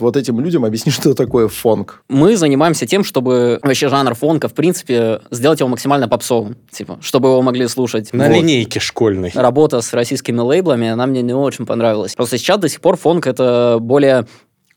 [0.00, 2.02] Вот этим людям объясни, что такое фонк.
[2.08, 6.56] Мы занимаемся тем, чтобы вообще жанр фонка, в принципе, сделать его максимально попсовым.
[6.70, 8.12] Типа, чтобы его могли слушать.
[8.12, 8.36] На Вот.
[8.36, 9.30] линейке школьной.
[9.34, 12.14] Работа с российскими лейблами, она мне не очень понравилась.
[12.14, 14.26] Просто сейчас до сих пор фонк это более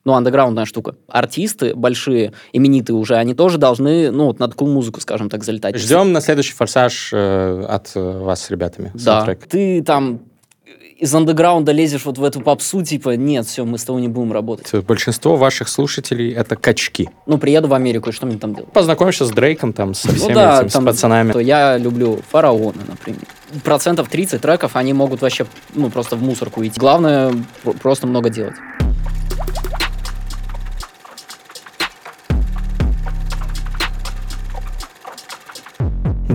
[0.06, 0.96] ну, андеграундная штука.
[1.10, 5.76] Артисты большие, именитые уже, они тоже должны, ну, вот на такую музыку, скажем так, залетать.
[5.76, 8.92] Ждем на следующий форсаж э, от э, вас с ребятами.
[8.94, 9.00] Да.
[9.00, 9.46] саундтрек.
[9.48, 10.22] Ты там
[11.00, 14.34] из андеграунда лезешь вот в эту попсу, типа, нет, все, мы с тобой не будем
[14.34, 14.84] работать.
[14.86, 17.10] Большинство ваших слушателей это качки.
[17.26, 18.72] Ну, приеду в Америку, и что мне там делать?
[18.72, 21.32] Познакомишься с Дрейком, там, со всеми ну да, этими, с там, пацанами.
[21.32, 23.22] то я люблю фараона, например.
[23.64, 26.80] Процентов 30 треков, они могут вообще, ну, просто в мусорку идти.
[26.80, 28.56] Главное, про- просто много делать.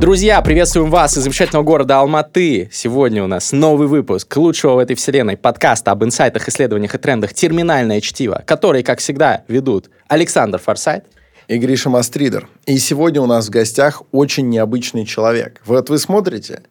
[0.02, 2.68] Друзья, приветствуем вас из замечательного города Алматы.
[2.72, 7.34] Сегодня у нас новый выпуск лучшего в этой вселенной подкаста об инсайтах, исследованиях и трендах
[7.34, 11.04] «Терминальное чтиво», который, как всегда, ведут Александр Форсайт.
[11.46, 12.48] И Гриша Мастридер.
[12.66, 15.62] И сегодня у нас в гостях очень необычный человек.
[15.66, 16.62] Вот вы смотрите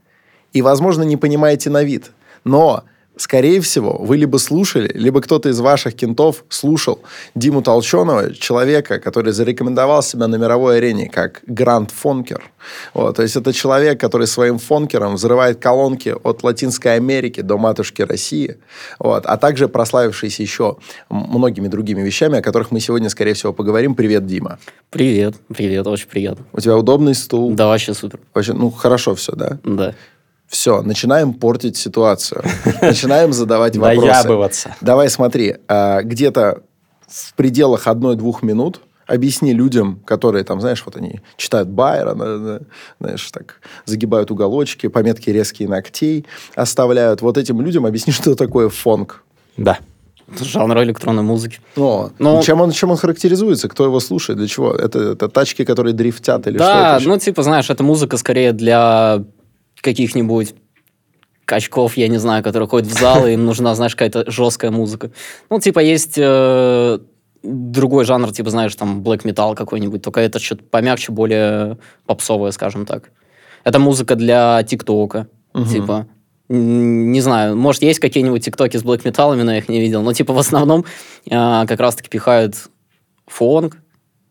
[0.51, 2.11] и, возможно, не понимаете на вид.
[2.43, 2.83] Но,
[3.15, 6.99] скорее всего, вы либо слушали, либо кто-то из ваших кентов слушал
[7.35, 12.43] Диму Толченого, человека, который зарекомендовал себя на мировой арене как Гранд Фонкер.
[12.93, 18.01] Вот, то есть это человек, который своим фонкером взрывает колонки от Латинской Америки до матушки
[18.01, 18.57] России,
[18.99, 20.77] вот, а также прославившийся еще
[21.09, 23.95] многими другими вещами, о которых мы сегодня, скорее всего, поговорим.
[23.95, 24.59] Привет, Дима.
[24.89, 26.45] Привет, привет, очень приятно.
[26.53, 27.53] У тебя удобный стул?
[27.53, 28.19] Да, вообще супер.
[28.33, 29.57] Вообще, ну, хорошо все, да?
[29.63, 29.95] Да.
[30.51, 32.43] Все, начинаем портить ситуацию.
[32.81, 34.09] Начинаем задавать вопросы.
[34.81, 36.63] Давай смотри, а, где-то
[37.07, 42.59] в пределах одной-двух минут объясни людям, которые там, знаешь, вот они читают Байрона, да,
[42.99, 47.21] знаешь, так загибают уголочки, пометки резкие ногтей оставляют.
[47.21, 49.23] Вот этим людям объясни, что такое фонк.
[49.55, 49.79] Да.
[50.35, 51.59] Это жанр электронной музыки.
[51.77, 53.69] Ну, Ну- чем, он, чем он характеризуется?
[53.69, 54.37] Кто его слушает?
[54.37, 54.73] Для чего?
[54.73, 57.09] Это, это тачки, которые дрифтят или да, что это?
[57.09, 59.23] ну, типа, знаешь, это музыка скорее для
[59.81, 60.55] каких-нибудь
[61.45, 65.11] качков, я не знаю, которые ходят в зал, и им нужна, знаешь, какая-то жесткая музыка.
[65.49, 66.99] Ну, типа, есть э,
[67.43, 72.85] другой жанр, типа, знаешь, там, black metal какой-нибудь, только это что-то помягче, более попсовое, скажем
[72.85, 73.11] так.
[73.63, 75.27] Это музыка для ТикТока,
[75.65, 76.07] типа.
[76.49, 80.01] М, Не знаю, может, есть какие-нибудь тиктоки с блэк металлами, но я их не видел.
[80.03, 80.85] Но, типа, в основном
[81.25, 82.55] э, как раз-таки пихают
[83.27, 83.77] фонк,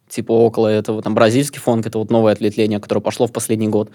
[0.08, 1.02] типа, около этого.
[1.02, 3.90] Там бразильский фонк, это вот новое отлетление, которое пошло в последний год.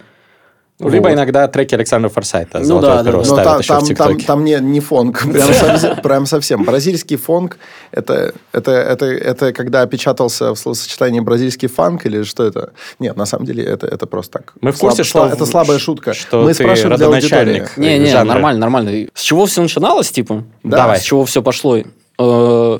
[0.77, 1.13] Либо Вот.
[1.13, 2.59] иногда треки Александра Форсайта.
[2.59, 3.29] Ну «Золотое да, да, перо» да.
[3.29, 6.63] Но там, еще там, в там, там не, не фонк, прям совсем, прям совсем.
[6.65, 7.57] Бразильский фонк
[7.91, 12.73] это, это, это, это когда опечатался в словосочетании бразильский фанк или что это?
[12.99, 14.53] Нет, на самом деле это, это просто так.
[14.59, 16.13] Мы в курсе, Слаб- что это слабая шутка.
[16.13, 17.39] что Мы ты спрашиваем для аудитории.
[17.39, 17.77] родоначальник.
[17.77, 18.33] Не-не, жанра.
[18.33, 19.07] нормально, нормально.
[19.13, 20.43] С чего все начиналось, типа?
[20.63, 20.77] Да.
[20.77, 20.99] Давай.
[20.99, 21.77] С чего все пошло?
[21.77, 22.79] Э,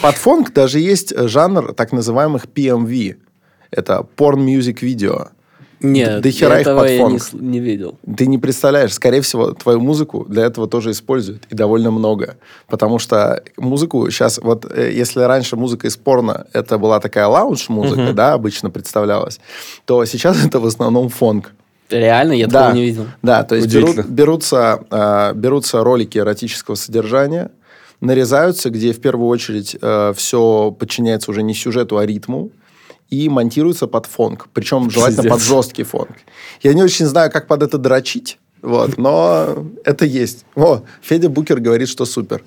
[0.00, 3.16] Под фонк даже есть жанр так называемых PMV.
[3.70, 5.28] Это porn music video.
[5.80, 7.98] Нет, до хера их этого под я не, не видел.
[8.16, 12.36] Ты не представляешь, скорее всего, твою музыку для этого тоже используют, и довольно много.
[12.66, 18.12] Потому что музыку сейчас, вот э, если раньше музыка из порно, это была такая лаунж-музыка,
[18.14, 19.38] да, обычно представлялась,
[19.84, 21.52] то сейчас это в основном фонк.
[21.90, 23.06] Реально, я Да, такого не видел.
[23.22, 27.50] да, то есть берут- берутся, э, берутся ролики эротического содержания,
[28.00, 29.76] нарезаются, где в первую очередь
[30.16, 32.50] все подчиняется уже не сюжету, а ритму,
[33.10, 34.48] и монтируется под фонк.
[34.52, 35.32] Причем желательно Пиздец.
[35.32, 36.16] под жесткий фонк.
[36.62, 40.44] Я не очень знаю, как под это дрочить, вот, но это есть.
[40.54, 42.42] О, Федя Букер говорит, что супер.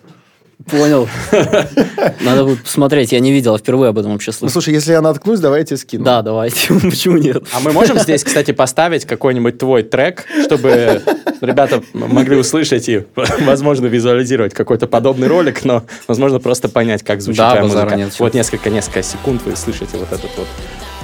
[0.66, 1.08] Понял.
[2.22, 4.54] Надо будет посмотреть, я не видел, впервые об этом вообще Ну, слышал.
[4.54, 6.04] слушай, если я наткнусь, давай я тебе скину.
[6.04, 7.44] Да, давайте, почему нет?
[7.54, 11.02] А мы можем здесь, кстати, поставить какой-нибудь твой трек, чтобы
[11.42, 17.40] ребята могли услышать и, возможно, визуализировать какой-то подобный ролик, но, возможно, просто понять, как звучит
[17.40, 17.96] Да, твоя музыка.
[17.96, 20.48] нет, вот несколько, несколько секунд вы слышите вот этот вот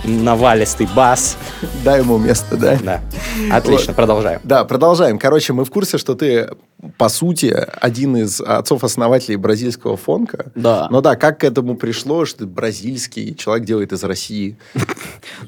[0.06, 1.38] навалистый бас.
[1.84, 2.78] Дай ему место, да?
[2.84, 3.02] Да.
[3.52, 4.40] Отлично, продолжаем.
[4.44, 5.20] Да, продолжаем.
[5.20, 6.50] Короче, мы в курсе, что ты,
[6.98, 10.52] по сути, один из отцов-основателей бразильского фонка.
[10.56, 10.88] Да.
[10.90, 14.58] Но да, как к этому пришло, что ты бразильский, человек делает из России.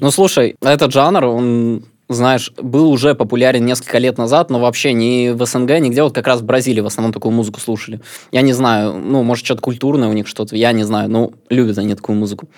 [0.00, 5.30] Ну, слушай, этот жанр, он, знаешь, был уже популярен несколько лет назад, но вообще ни
[5.30, 8.00] в СНГ, нигде, вот как раз в Бразилии в основном такую музыку слушали.
[8.32, 11.78] Я не знаю, ну, может, что-то культурное у них что-то, я не знаю, ну, любят
[11.78, 12.48] они такую музыку.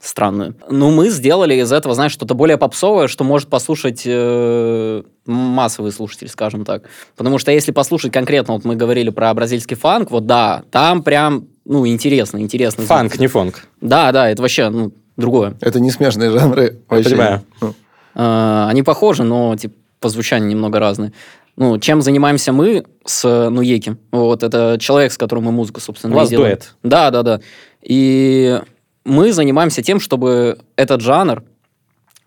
[0.00, 0.54] Странную.
[0.68, 6.28] Ну, мы сделали из этого, знаешь, что-то более попсовое, что может послушать э, массовый слушатель,
[6.28, 6.84] скажем так.
[7.16, 11.48] Потому что если послушать конкретно, вот мы говорили про бразильский фанк, вот да, там прям,
[11.66, 12.84] ну, интересно, интересно.
[12.84, 13.66] Фанк, не фонк.
[13.82, 15.54] Да, да, это вообще, ну, другое.
[15.60, 16.80] Это не смежные жанры.
[16.88, 17.10] вообще.
[17.10, 17.42] понимаю.
[17.60, 17.74] Ну,
[18.14, 21.12] Э, Они похожи, но типа, по звучанию немного разные.
[21.56, 23.96] Ну, чем занимаемся мы с Нуеки?
[24.12, 26.56] Вот, это человек, с которым мы музыку, собственно, У вас делаем.
[26.56, 26.74] дуэт.
[26.82, 27.40] Да, да, да.
[27.82, 28.60] И
[29.04, 31.42] мы занимаемся тем, чтобы этот жанр,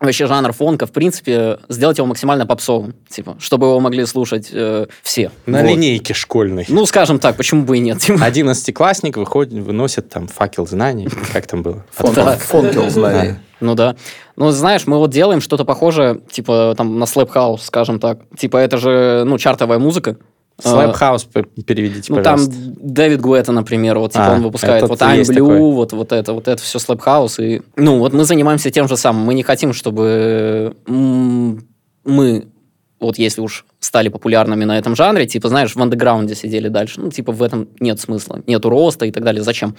[0.00, 4.86] вообще жанр фонка, в принципе, сделать его максимально попсовым, типа, чтобы его могли слушать э,
[5.02, 5.30] все.
[5.46, 5.70] На Вот.
[5.70, 6.66] линейке школьной.
[6.68, 8.00] Ну, скажем так, почему бы и нет.
[8.00, 8.24] типа.
[8.24, 11.08] Одиннадцатиклассник выходит, выносит там факел знаний.
[11.32, 11.84] Как там было?
[11.92, 13.36] Фонкел знаний.
[13.60, 13.96] Ну да.
[14.36, 18.18] Ну, знаешь, мы вот делаем что-то похожее, типа, там, на House, скажем так.
[18.36, 20.16] Типа, это же, ну, чартовая музыка.
[20.62, 20.92] А,
[21.32, 22.38] п- переведите, Ну, там.
[22.48, 25.58] Дэвид Гуэта, например, вот, типа, А, он выпускает вот I'm Blue, такой.
[25.58, 27.42] вот, вот это, вот это все House.
[27.44, 29.24] И, ну, вот мы занимаемся тем же самым.
[29.24, 32.46] Мы не хотим, чтобы мы,
[33.00, 37.00] вот если уж стали популярными на этом жанре, типа, знаешь, в андеграунде сидели дальше.
[37.00, 38.40] Ну, типа, в этом нет смысла.
[38.46, 39.42] Нету роста и так далее.
[39.42, 39.74] Зачем?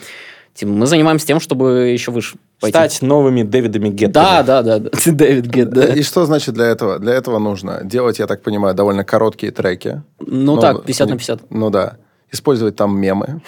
[0.55, 2.71] Типа, мы занимаемся тем, чтобы еще выше пойти.
[2.77, 4.13] Стать новыми Дэвидами Геттами.
[4.13, 4.89] Да, да, да, да.
[5.05, 5.87] Дэвид Гет, да.
[5.93, 6.97] И что значит для этого?
[6.97, 10.01] Для этого нужно делать, я так понимаю, довольно короткие треки.
[10.19, 11.41] Ну, так, 50 на 50.
[11.51, 11.97] Ну да.
[12.31, 13.41] Использовать там мемы,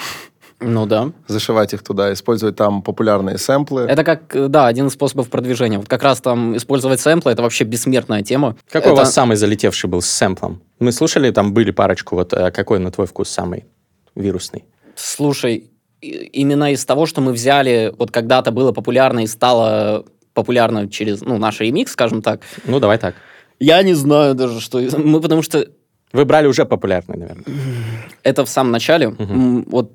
[0.59, 1.11] Ну да.
[1.27, 3.83] зашивать их туда, использовать там популярные сэмплы.
[3.83, 5.77] Это как, да, один из способов продвижения.
[5.77, 8.57] Вот как раз там использовать сэмплы, это вообще бессмертная тема.
[8.69, 10.61] Какой Это- у вас самый залетевший был с сэмплом?
[10.79, 12.15] Мы слушали, там были парочку.
[12.15, 13.65] Вот э, какой на твой вкус самый
[14.15, 14.65] вирусный?
[14.95, 15.69] Слушай,
[16.01, 21.37] именно из того, что мы взяли, вот когда-то было популярно и стало популярно через, ну,
[21.37, 22.41] наш ремикс, скажем так.
[22.65, 23.15] Ну, давай так.
[23.59, 24.79] Я не знаю даже, что...
[24.97, 25.65] Мы потому что
[26.13, 27.43] Вы брали уже популярный, наверное.
[28.23, 29.07] это в самом начале.
[29.17, 29.91] М, Вот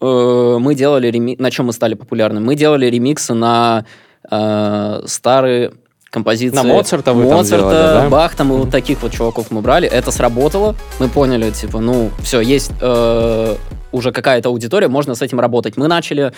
[0.00, 1.36] э, мы делали реми...
[1.38, 2.40] На чем мы стали популярны?
[2.40, 3.84] Мы делали ремиксы на
[4.30, 5.72] э, старые
[6.10, 6.56] композиции.
[6.56, 8.08] На Моцарта вы там Моцарта, делали, да?
[8.08, 9.88] Бах, там и вот таких вот чуваков мы брали.
[9.88, 10.74] Это сработало.
[11.00, 13.56] Мы поняли, типа, ну, все, есть э,
[13.92, 15.76] уже какая-то аудитория, можно с этим работать.
[15.76, 16.32] Мы начали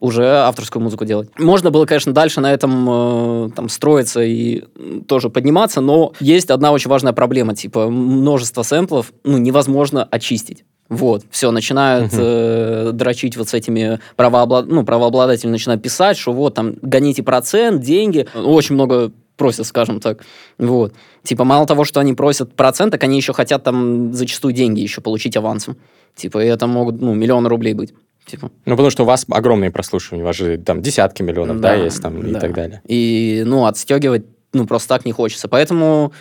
[0.00, 1.30] уже авторскую музыку делать.
[1.38, 4.64] Можно было, конечно, дальше на этом э, там строиться и
[5.08, 10.64] тоже подниматься, но есть одна очень важная проблема, типа множество сэмплов, ну, невозможно очистить.
[10.88, 12.22] Вот, все, начинают Мгм.
[12.22, 14.66] э, дрочить вот с этими правооблад...
[14.68, 18.26] ну, правообладатели начинают писать, что вот там гоните процент, деньги.
[18.34, 20.24] Очень много просят, скажем так.
[20.58, 20.94] Вот.
[21.22, 25.00] Типа, мало того, что они просят процент, так они еще хотят там зачастую деньги еще
[25.00, 25.76] получить авансом.
[26.14, 27.92] Типа, и это могут, ну, миллионы рублей быть.
[28.24, 28.50] Типа.
[28.64, 31.84] Ну, потому что у вас огромные прослушивания, у вас же там десятки миллионов, да, Да,
[31.84, 32.40] есть там и да.
[32.40, 32.82] так далее.
[32.86, 35.46] И, ну, отстегивать, ну, просто так не хочется.
[35.46, 36.12] Поэтому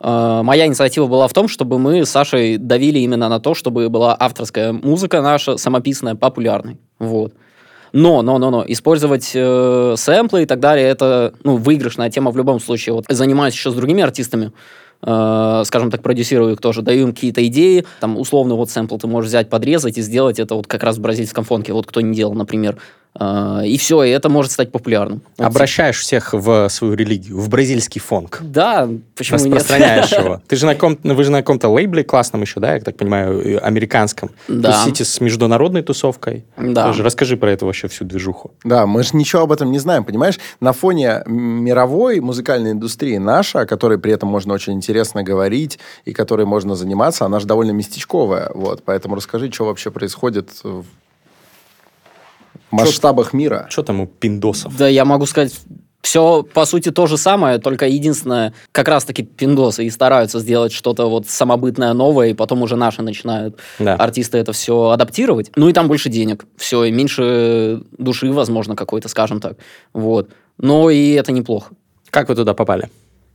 [0.00, 3.88] э, моя инициатива была в том, чтобы мы с Сашей давили именно на то, чтобы
[3.90, 6.78] была авторская музыка наша, самописная, популярной.
[6.98, 7.34] Вот.
[7.92, 12.36] Но, но, но, но, использовать э, сэмплы и так далее, это, ну, выигрышная тема в
[12.36, 12.94] любом случае.
[12.94, 14.52] Вот занимаюсь еще с другими артистами,
[15.02, 19.06] э, скажем так, продюсирую их тоже, даю им какие-то идеи, там, условно, вот сэмпл ты
[19.06, 22.14] можешь взять, подрезать и сделать это вот как раз в бразильском фонке, вот кто не
[22.14, 22.78] делал, например.
[23.18, 25.22] Э, и все, и это может стать популярным.
[25.36, 28.40] Вот, Обращаешь всех в свою религию, в бразильский фонк.
[28.42, 29.46] да, почему нет?
[29.48, 30.40] Распространяешь его.
[30.48, 33.40] Ты же на ком вы же на каком-то лейбле классном еще, да, я так понимаю,
[33.40, 34.30] э, американском.
[34.48, 34.72] Да.
[34.72, 36.44] Тусите с международной тусовкой.
[36.56, 36.86] Да.
[36.86, 38.52] Тоже расскажи про это вообще всю движуху.
[38.64, 40.38] Да, мы же ничего об этом не знаем, понимаешь?
[40.60, 46.12] На фоне мировой музыкальной индустрии наша, о которой при этом можно очень интересно говорить и
[46.12, 48.50] которой можно заниматься, она же довольно местечковая.
[48.54, 50.50] Вот, поэтому расскажи, что вообще происходит
[52.72, 53.66] в масштабах мира.
[53.70, 54.76] Что там у пиндосов?
[54.76, 55.54] Да, я могу сказать,
[56.02, 61.08] все, по сути, то же самое, только единственное, как раз-таки пиндосы и стараются сделать что-то
[61.08, 63.94] вот самобытное, новое, и потом уже наши начинают Да.
[63.94, 65.52] артисты это все адаптировать.
[65.54, 69.58] Ну и там больше денег, все, и меньше души, возможно, какой-то, скажем так.
[69.92, 70.30] Вот.
[70.58, 71.74] Но и это неплохо.
[72.10, 72.90] Как вы туда попали?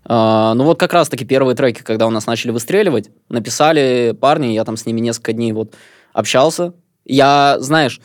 [0.10, 4.66] А, ну вот как раз-таки первые треки, когда у нас начали выстреливать, написали парни, я
[4.66, 5.74] там с ними несколько дней вот
[6.14, 6.74] общался.
[7.06, 8.02] Я, знаешь,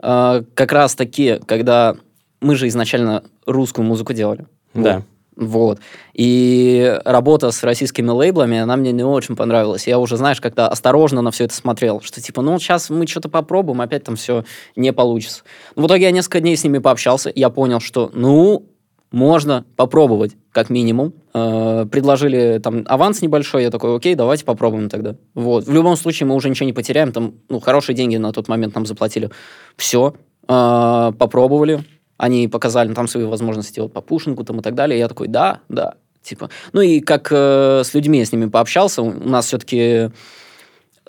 [0.00, 1.96] а, как раз-таки, когда
[2.40, 4.46] мы же изначально русскую музыку делали.
[4.74, 5.02] Да.
[5.38, 5.78] Вот.
[6.14, 9.86] И работа с российскими лейблами, она мне не очень понравилась.
[9.86, 13.28] Я уже, знаешь, как-то осторожно на все это смотрел, что типа, ну, сейчас мы что-то
[13.28, 15.44] попробуем, опять там все не получится.
[15.76, 18.66] Но в итоге я несколько дней с ними пообщался, я понял, что, ну,
[19.10, 21.14] можно попробовать, как минимум.
[21.34, 25.16] Э, предложили там аванс небольшой, я такой, окей, давайте попробуем тогда.
[25.34, 25.66] Вот.
[25.66, 28.74] В любом случае мы уже ничего не потеряем, там, ну, хорошие деньги на тот момент
[28.74, 29.30] нам заплатили.
[29.76, 30.14] Все,
[30.46, 31.84] попробовали,
[32.16, 34.98] они показали там свои возможности вот, по пушингу там и так далее.
[34.98, 35.94] Я такой, да, да.
[36.22, 36.50] Типа.
[36.72, 40.10] Ну и как э, с людьми я с ними пообщался, у нас все-таки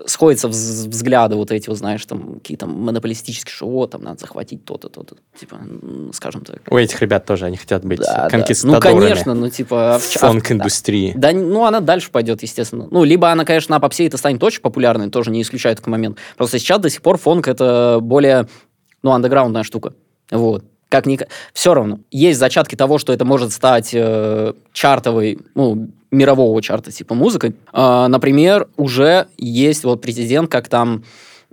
[0.05, 4.65] сходятся вз- взгляды вот эти, вот, знаешь, там какие-то монополистические, что вот, там надо захватить
[4.65, 5.15] то-то, то-то.
[5.39, 5.57] Типа,
[6.13, 6.61] скажем так.
[6.69, 8.23] У этих ребят тоже, они хотят быть Да, да.
[8.23, 9.95] Ну, конкистадорами конечно, ну, типа...
[9.95, 11.13] а в а в- фонк-индустрии.
[11.15, 12.87] Да, ну, она дальше пойдет, естественно.
[12.89, 16.17] Ну, либо она, конечно, на попсе это станет очень популярной, тоже не исключаю такой момент.
[16.37, 18.47] Просто сейчас до сих пор фонк это более,
[19.03, 19.93] ну, андеграундная штука.
[20.31, 20.63] Вот.
[20.89, 21.19] Как ни...
[21.53, 21.99] Все равно.
[22.09, 27.53] Есть зачатки того, что это может стать э, чартовой, ну, мирового чарта типа музыка.
[27.71, 31.03] А, например, уже есть вот президент, как там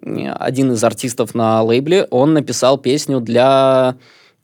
[0.03, 3.97] один из артистов на лейбле, он написал песню для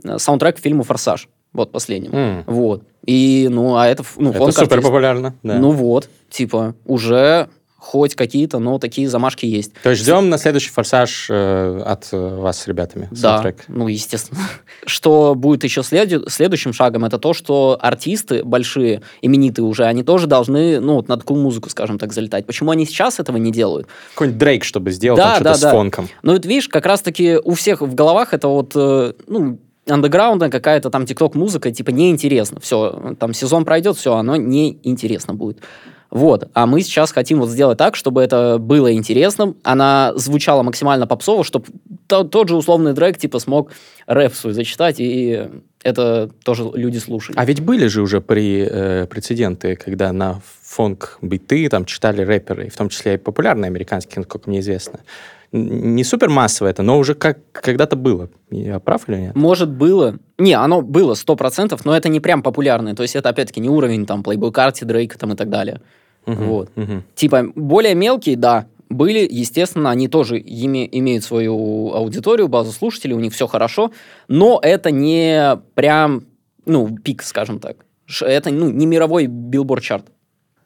[0.02, 1.28] э, саундтрека к фильму «Форсаж».
[1.52, 2.14] Вот последним.
[2.14, 2.44] М.
[2.46, 2.84] Вот.
[3.04, 4.02] И, ну, а это...
[4.16, 5.34] Ну, Это супер популярно.
[5.42, 5.58] да.
[5.58, 7.48] Ну вот, типа, уже
[7.82, 9.72] хоть какие-то, но такие замашки есть.
[9.82, 13.08] То есть ждем на следующий форсаж э, от э, вас с ребятами.
[13.10, 13.64] Да, саундтрек.
[13.66, 14.40] ну, естественно.
[14.86, 20.28] Что будет еще следу- следующим шагом, это то, что артисты большие, именитые уже, они тоже
[20.28, 22.46] должны, ну, вот на такую музыку, скажем так, залетать.
[22.46, 23.88] Почему они сейчас этого не делают?
[24.14, 26.08] Какой-нибудь Дрейк, чтобы сделал Да, там что-то да, с фонком.
[26.22, 29.58] Ну, вот видишь, как раз-таки у всех в головах это вот, э, ну,
[29.88, 32.60] андеграундная какая-то там тикток-музыка, типа, неинтересно.
[32.60, 35.58] Все, там сезон пройдет, все, оно неинтересно будет.
[36.12, 36.50] Вот.
[36.52, 41.42] А мы сейчас хотим вот сделать так, чтобы это было интересным, она звучала максимально попсово,
[41.42, 41.64] чтобы
[42.06, 43.70] тот же условный Дрейк, типа, смог
[44.06, 45.48] рэп свой зачитать, и
[45.82, 47.34] это тоже люди слушали.
[47.38, 52.68] А ведь были же уже при, э, прецеденты, когда на фонк биты там читали рэперы,
[52.68, 55.00] в том числе и популярные американские, насколько мне известно.
[55.50, 58.28] Не супер массово это, но уже как когда-то было.
[58.50, 59.34] Я прав или нет?
[59.34, 60.18] Может, было.
[60.36, 62.94] Не, оно было, сто процентов, но это не прям популярное.
[62.94, 65.80] То есть это, опять-таки, не уровень там Playboy Карти, Дрейка там и так далее.
[66.26, 66.70] Мгм, Вот.
[66.76, 67.02] мгм.
[67.14, 73.20] Типа, более мелкие, да, были, естественно, они тоже име- имеют свою аудиторию, базу слушателей, у
[73.20, 73.90] них все хорошо,
[74.28, 76.24] но это не прям,
[76.66, 77.76] ну, пик, скажем так.
[78.20, 80.04] Это, ну, не мировой билборд-чарт.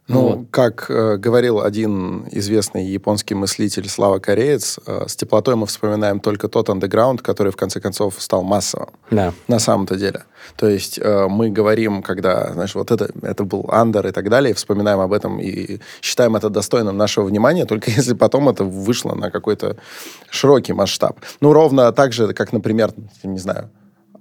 [0.08, 0.38] Ну, Вот.
[0.52, 6.48] как э, говорил один известный японский мыслитель Слава Кореец, э, с теплотой мы вспоминаем только
[6.48, 8.90] тот андеграунд, который в конце концов стал массовым.
[9.10, 9.32] Да.
[9.48, 10.22] На самом-то деле.
[10.56, 14.52] То есть э, мы говорим, когда, знаешь, вот это, это был андер и так далее,
[14.52, 19.14] и вспоминаем об этом и считаем это достойным нашего внимания, только если потом это вышло
[19.14, 19.76] на какой-то
[20.30, 21.18] широкий масштаб.
[21.40, 22.92] Ну, ровно так же, как, например,
[23.24, 23.70] не знаю,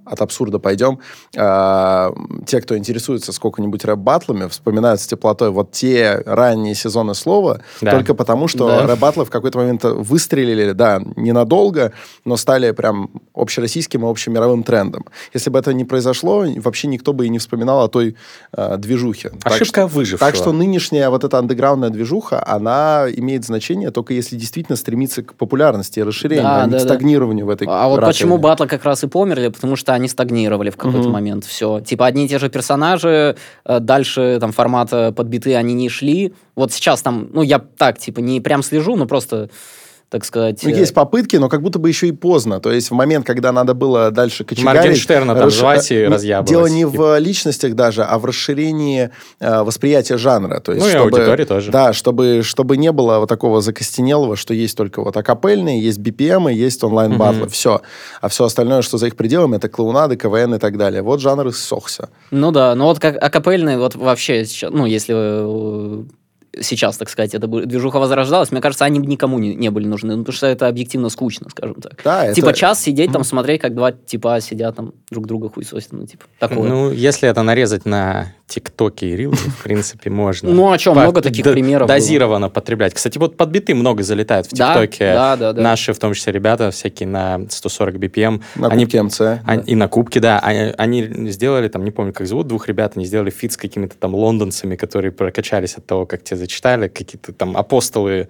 [0.06, 0.98] от абсурда пойдем.
[1.36, 2.12] А,
[2.46, 7.90] те, кто интересуется сколько-нибудь рэп-баттлами, вспоминают с теплотой вот те ранние сезоны слова, Да.
[7.92, 8.86] только потому, что Да.
[8.86, 11.92] рэп-баттлы в какой-то момент выстрелили, да, ненадолго,
[12.24, 15.04] но стали прям общероссийским и общемировым трендом.
[15.34, 18.16] Если бы это не произошло, вообще никто бы и не вспоминал о той
[18.56, 19.30] э, движухе.
[19.42, 20.18] Так Ошибка что- выжившего.
[20.30, 25.34] Так что нынешняя вот эта андеграундная движуха, она имеет значение только если действительно стремиться к
[25.34, 26.88] популярности и расширению, Да, а не да, к да.
[26.88, 30.70] стагнированию в этой А вот почему батлы как раз и померли, потому что они стагнировали
[30.70, 31.12] в какой-то Мгм.
[31.12, 31.44] момент.
[31.44, 31.80] Все.
[31.80, 36.32] Типа одни и те же персонажи, э, дальше там формата подбиты они не шли.
[36.54, 39.50] Вот сейчас там, ну я так, типа, не прям слежу, но просто,
[40.08, 40.60] так сказать...
[40.62, 42.60] Ну, э, есть попытки, но как будто бы еще и поздно.
[42.60, 44.82] То есть в момент, когда надо было дальше кочегарить...
[44.82, 46.48] Моргенштерна там расш- звать и э, разъябывать.
[46.48, 49.10] Дело не в личностях даже, а в расширении
[49.40, 50.60] э, восприятия жанра.
[50.60, 51.72] То есть, Ну и чтобы, аудитории тоже.
[51.72, 56.52] Да, чтобы, чтобы не было вот такого закостенелого, что есть только вот акапельные, есть BPM,
[56.52, 57.42] есть онлайн-батлы.
[57.42, 57.50] Мгм.
[57.50, 57.80] Все.
[58.20, 61.02] А все остальное, что за их пределами, это клоунады, КВН и так далее.
[61.02, 62.10] Вот жанр иссохся.
[62.30, 66.04] Ну да, ну вот как акапельные, вот вообще, сейчас, ну если э,
[66.60, 70.22] сейчас, так сказать, эта движуха возрождалась, мне кажется, они никому не, не были нужны, ну,
[70.22, 72.00] потому что это объективно скучно, скажем так.
[72.04, 75.92] Да, это- Типа час сидеть там, смотреть, как два типа сидят там друг друга хуесосят,
[75.92, 76.68] ну типа такое.
[76.68, 80.48] Ну, если это нарезать на ТикТоке и Reels, в принципе, можно.
[80.56, 81.88] Ну, а чё, По- много таких примеров.
[81.88, 82.94] Дозированно потреблять.
[82.94, 85.12] Кстати, вот под биты много залетают в ТикТоке.
[85.12, 85.62] да, да, да.
[85.62, 88.42] Наши, в том числе, ребята всякие на 140 BPM.
[88.54, 89.20] На кубке МЦ.
[89.44, 90.38] Они- И на кубке, да.
[90.38, 94.14] Они, сделали, там, не помню, как зовут двух ребят, они сделали фит с какими-то там
[94.14, 98.28] лондонцами, которые прокачались от того, как те зачитали, какие-то там апостолы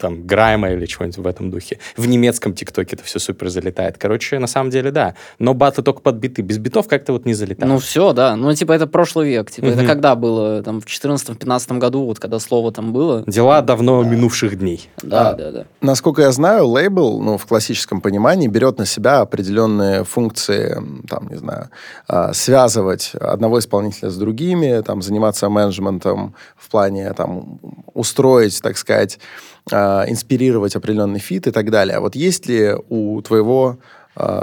[0.00, 1.78] там Грайма или чего-нибудь в этом духе.
[1.96, 3.98] В немецком ТикТоке это все супер залетает.
[3.98, 5.14] Короче, на самом деле, да.
[5.38, 6.42] Но батлы только под биты.
[6.42, 7.70] Без битов как-то вот не залетает.
[7.72, 8.34] Ну все, да.
[8.36, 9.50] Ну, типа, это прошлый век.
[9.50, 9.86] Типа, это Мгм.
[9.86, 10.62] когда было?
[10.62, 13.22] Там, в 14-15 году, вот когда слово там было.
[13.26, 14.88] Дела давно минувших дней.
[15.02, 15.64] Да, А, да, да.
[15.80, 20.76] Насколько я знаю, лейбл, ну, в классическом понимании, берет на себя определенные функции,
[21.08, 21.68] там, не знаю,
[22.08, 27.60] а, связывать одного исполнителя с другими, там, заниматься менеджментом в плане, там,
[27.94, 29.18] устроить, так сказать,
[29.70, 31.96] а, инспирировать определенный фит и так далее.
[31.96, 33.78] А вот есть ли у твоего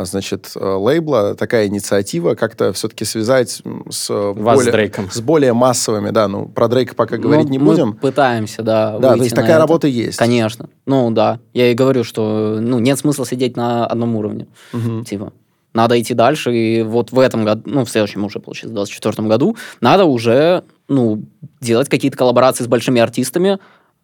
[0.04, 5.12] значит, э, лейбла такая инициатива как-то все-таки связать с, Вас более, с Дрейком.
[5.12, 7.94] с более массовыми, да, ну, про Дрейка пока говорить Ну, не мы будем.
[7.94, 8.98] пытаемся, да.
[9.00, 9.62] Да, то есть на такая это.
[9.62, 10.18] работа есть.
[10.18, 10.70] Конечно.
[10.86, 11.40] Ну, да.
[11.54, 14.48] Я и говорю, что ну, нет смысла сидеть на одном уровне.
[14.74, 15.04] Мгм.
[15.04, 15.34] Типа,
[15.74, 19.28] надо идти дальше, и вот в этом году, ну, в следующем уже, получается, в 2024
[19.28, 21.24] году, надо уже, ну,
[21.60, 23.60] делать какие-то коллаборации с большими артистами,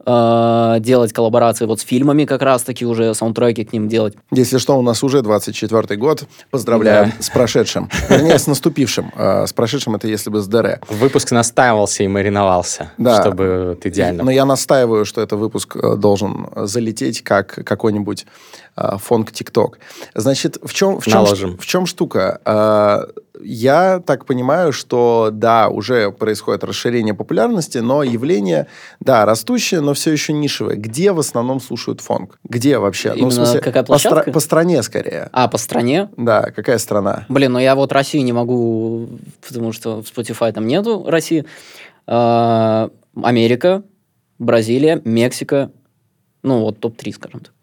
[0.05, 4.15] э, делать коллаборации вот с фильмами как раз-таки уже, саундтреки к ним делать.
[4.31, 6.23] Если что, у нас уже 24 год.
[6.49, 7.89] Поздравляю с прошедшим.
[8.09, 9.11] Вернее, с наступившим.
[9.15, 10.79] А, С прошедшим это если бы с ДР.
[10.89, 13.21] Выпуск настаивался и мариновался, Да.
[13.21, 14.23] чтобы вот идеально.
[14.23, 18.25] Но я настаиваю, что этот выпуск э, должен залететь как какой-нибудь
[18.75, 19.79] а, фонк ТикТок.
[20.15, 21.57] Значит, в чем, в чем, Наложим.
[21.57, 23.07] в чем штука?
[23.43, 28.67] Я так понимаю, что да, уже происходит расширение популярности, но явление,
[28.99, 30.75] да, растущее, но все еще нишевое.
[30.75, 32.39] Где в основном слушают фонк?
[32.43, 33.09] Где вообще?
[33.09, 34.31] Именно ну, в смысле, какая по, стра- площадка?
[34.31, 35.29] по стране скорее.
[35.31, 36.09] А, по стране?
[36.17, 37.25] Да, какая страна?
[37.29, 39.09] Блин, ну я вот Россию не могу,
[39.47, 41.45] потому что в Spotify там нету России.
[42.07, 42.89] А,
[43.21, 43.83] Америка,
[44.39, 45.71] Бразилия, Мексика.
[46.43, 47.53] Ну, вот топ-3, скажем так.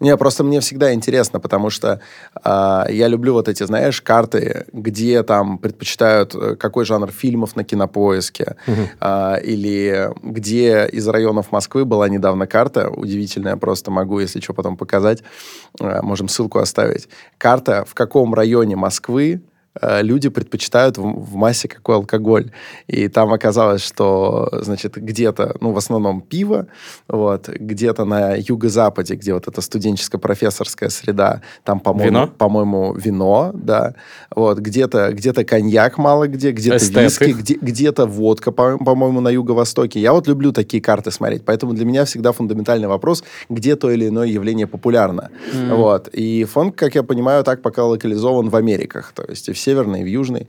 [0.00, 2.00] Не, просто мне всегда интересно, потому что
[2.42, 7.64] а, я люблю вот эти, знаешь, карты, где там предпочитают э, какой жанр фильмов на
[7.64, 8.56] кинопоиске,
[8.98, 14.76] а, или где из районов Москвы была недавно карта, удивительная, просто могу, если что, потом
[14.78, 15.22] показать,
[15.78, 17.08] А, можем ссылку оставить.
[17.36, 19.49] Карта, в каком районе Москвы э,
[19.82, 22.50] люди предпочитают в, в массе какой алкоголь.
[22.86, 26.66] И там оказалось, что, значит, где-то, ну, в основном пиво,
[27.08, 32.26] вот, где-то на юго-западе, где вот эта студенческо-профессорская среда, там, по-моему, Вино?
[32.26, 33.94] по-моему, вино, да,
[34.34, 40.00] вот, где-то, где-то коньяк мало где, где-то виски, где, где-то водка, по- по-моему, на юго-востоке.
[40.00, 44.08] Я вот люблю такие карты смотреть, поэтому для меня всегда фундаментальный вопрос, где то или
[44.08, 45.30] иное явление популярно.
[45.70, 46.08] Вот.
[46.08, 50.08] И фонк, как я понимаю, так пока локализован в Америках, то есть Северной, и в
[50.08, 50.48] Южной.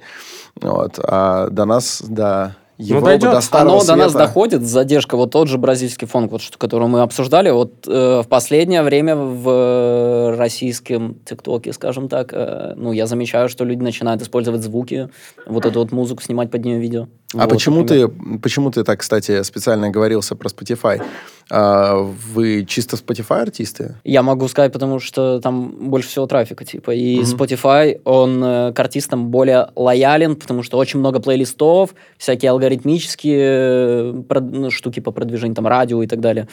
[0.62, 1.00] Вот.
[1.04, 3.32] А до нас, до Европы, дойдет.
[3.32, 4.26] до Старого Оно до нас Света.
[4.28, 5.16] доходит, задержка.
[5.16, 9.50] Вот тот же бразильский фонк, вот, который мы обсуждали, вот э, в последнее время в
[9.50, 15.10] э, российском ТикТоке, скажем так, э, ну, я замечаю, что люди начинают использовать звуки,
[15.46, 17.08] вот эту вот музыку, снимать под нее видео.
[17.36, 18.10] А Вот, почему например.
[18.10, 21.02] ты, почему ты так, кстати, специально говорился про Spotify?
[21.50, 23.96] А, вы чисто Spotify артисты?
[24.04, 28.80] Я могу сказать, потому что там больше всего трафика, типа, и Spotify, он э, к
[28.80, 35.56] артистам более лоялен, потому что очень много плейлистов, всякие алгоритмические э, ну, штуки по продвижению,
[35.56, 36.48] там, радио и так далее.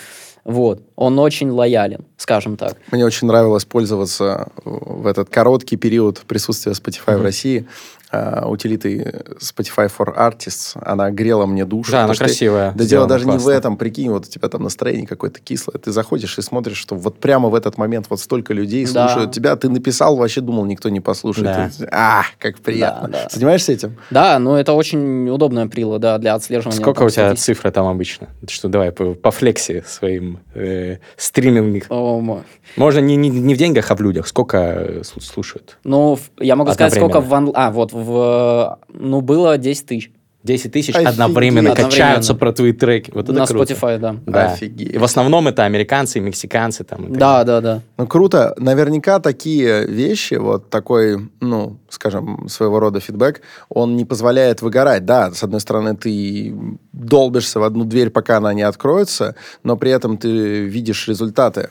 [0.44, 0.82] Вот.
[0.96, 2.76] Он очень лоялен, скажем так.
[2.90, 7.66] Мне очень нравилось пользоваться в этот короткий период присутствия Spotify в России
[8.10, 8.98] а, утилитой
[9.40, 10.78] Spotify for Artists.
[10.82, 11.92] Она грела мне душу.
[11.92, 13.50] Да, она красивая, Да дело даже не в классно.
[13.50, 13.76] этом.
[13.76, 15.78] Прикинь, вот у тебя там настроение какое-то кислое.
[15.78, 19.08] Ты заходишь и смотришь, что вот прямо в этот момент вот столько людей Да.
[19.08, 19.56] слушают тебя.
[19.56, 21.46] Ты написал, вообще думал, никто не послушает.
[21.46, 21.70] Да.
[21.78, 23.08] Ты- А, как приятно.
[23.08, 23.28] Да, да.
[23.30, 23.96] Занимаешься этим?
[24.10, 26.80] Да, но это очень удобная прила, да, для отслеживания.
[26.80, 28.28] Сколько там, у тебя цифры там обычно?
[28.48, 31.86] Что давай по, по флекси своим э, стриминг.
[31.90, 32.40] О, мой.
[32.76, 34.26] Можно не, не, не в деньгах, а в людях.
[34.26, 35.78] Сколько э, слу- слушают?
[35.84, 37.28] Ну, я могу сказать, сколько в...
[37.28, 38.78] Ван- А, вот, в...
[38.92, 40.12] Ну, было 10 тысяч
[40.44, 41.08] 10 тысяч Офигеть.
[41.08, 43.10] одновременно качаются про твои треки.
[43.12, 43.72] Вот это на круто.
[43.72, 44.16] Spotify, да.
[44.24, 44.52] Да.
[44.52, 44.94] Офигеть.
[44.94, 46.84] И в основном это американцы и мексиканцы.
[46.84, 47.82] Там, и Да, да, да.
[47.96, 48.54] Ну, круто.
[48.56, 55.04] Наверняка такие вещи, вот такой, ну, скажем, своего рода фидбэк, он не позволяет выгорать.
[55.04, 56.54] Да, с одной стороны, ты
[56.92, 59.34] долбишься в одну дверь, пока она не откроется,
[59.64, 61.68] но при этом ты видишь результаты.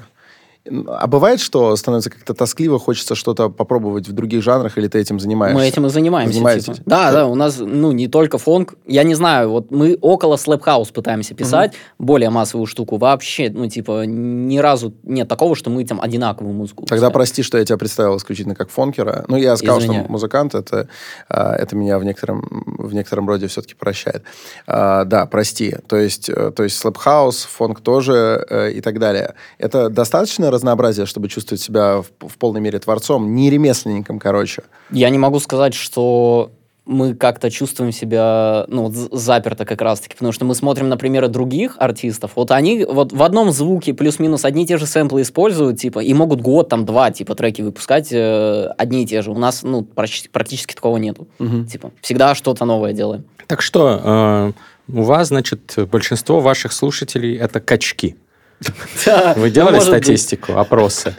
[0.88, 5.20] А бывает, что становится как-то тоскливо, хочется что-то попробовать в других жанрах, или ты этим
[5.20, 5.58] занимаешься?
[5.58, 6.34] Мы этим и занимаемся.
[6.34, 6.66] Занимаетесь?
[6.66, 6.78] типа.
[6.86, 8.76] Да, да, у нас, ну, не только фонк.
[8.86, 12.98] Я не знаю, вот мы около House пытаемся писать, более массовую штуку.
[12.98, 17.14] Вообще, ну, типа, ни разу нет такого, что мы там одинаковую музыку Тогда выпускаем.
[17.14, 19.26] прости, что я тебя представил исключительно как фонкера.
[19.28, 20.04] Ну, я сказал, Извиняю.
[20.04, 20.88] что музыкант, это,
[21.30, 22.44] а, это меня в некотором,
[22.78, 24.24] в некотором роде все-таки прощает.
[24.66, 25.76] А, да, прости.
[25.88, 29.36] То есть, э, то есть slap house, фонк тоже э, и так далее.
[29.58, 34.64] Это достаточное разнообразие, чтобы чувствовать себя в, в полной мере творцом, не ремесленником, короче.
[34.92, 36.52] Я не могу сказать, что
[36.88, 41.28] мы как-то чувствуем себя, ну, вот заперто как раз-таки, потому что мы смотрим на примеры
[41.28, 45.80] других артистов, вот они вот в одном звуке плюс-минус одни и те же сэмплы используют,
[45.80, 49.32] типа, и могут год, там, два, типа, треки выпускать э, одни и те же.
[49.32, 51.28] У нас, ну, практи- практически такого нету.
[51.70, 53.26] Типа, всегда что-то новое делаем.
[53.48, 54.52] Так что, э,
[54.94, 58.16] у вас, значит, большинство ваших слушателей это качки.
[59.36, 59.88] Вы делали Ну, быть.
[59.88, 61.16] статистику, опросы?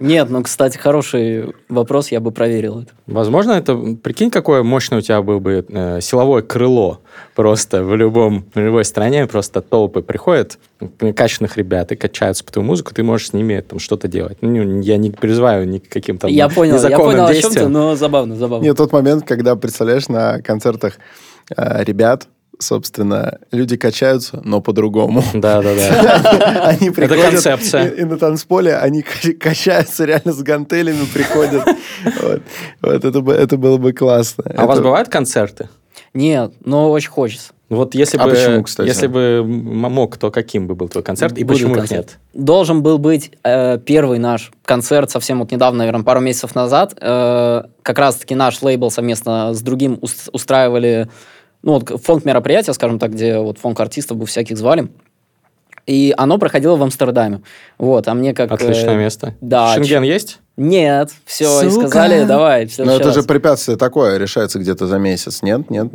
[0.00, 2.92] Нет, ну, кстати, хороший вопрос, я бы проверил это.
[3.06, 3.76] Возможно, это...
[4.02, 7.00] Прикинь, какое мощное у тебя было бы э, силовое крыло.
[7.34, 10.58] Просто в, любом, в любой стране просто толпы приходят
[11.16, 14.38] качественных ребят и качаются по твою музыку, ты можешь с ними там что-то делать.
[14.40, 17.68] Ну, я не призываю ни к каким там я понял, я понял, о чем ты,
[17.68, 18.64] но забавно, забавно.
[18.64, 20.98] Нет, тот момент, когда, представляешь, на концертах
[21.56, 25.22] э, ребят, собственно, люди качаются, но по-другому.
[25.34, 26.62] Да, да, да.
[26.68, 27.88] Они приходят концепция.
[27.88, 31.64] И, и на танцполе они ка- качаются реально с гантелями, приходят.
[32.22, 32.42] Вот,
[32.82, 34.44] Вот, это, бы- это было бы классно.
[34.56, 35.68] А у вас Это- бывают концерты?
[36.14, 37.52] Нет, но очень хочется.
[37.68, 38.86] Вот если А бы, почему, кстати?
[38.86, 42.18] если бы мог, то каким бы был твой концерт и Будет почему их концерт.
[42.32, 42.44] нет?
[42.44, 46.94] Должен был быть э, первый наш концерт совсем вот недавно, наверное, пару месяцев назад.
[47.00, 51.08] Э, как раз-таки наш лейбл совместно с другим ус- устраивали
[51.66, 54.88] ну, вот, фонд мероприятия, скажем так, где вот фонд артистов бы всяких звали.
[55.84, 57.42] И оно проходило в Амстердаме.
[57.76, 58.52] Вот, а мне как...
[58.52, 59.34] Отличное э, место.
[59.40, 60.38] да, Шенген есть?
[60.56, 61.88] Нет, все, и Сука.
[61.88, 63.26] сказали, давай, Но это же раз.
[63.26, 65.42] препятствие такое, решается где-то за месяц.
[65.42, 65.88] Нет, нет,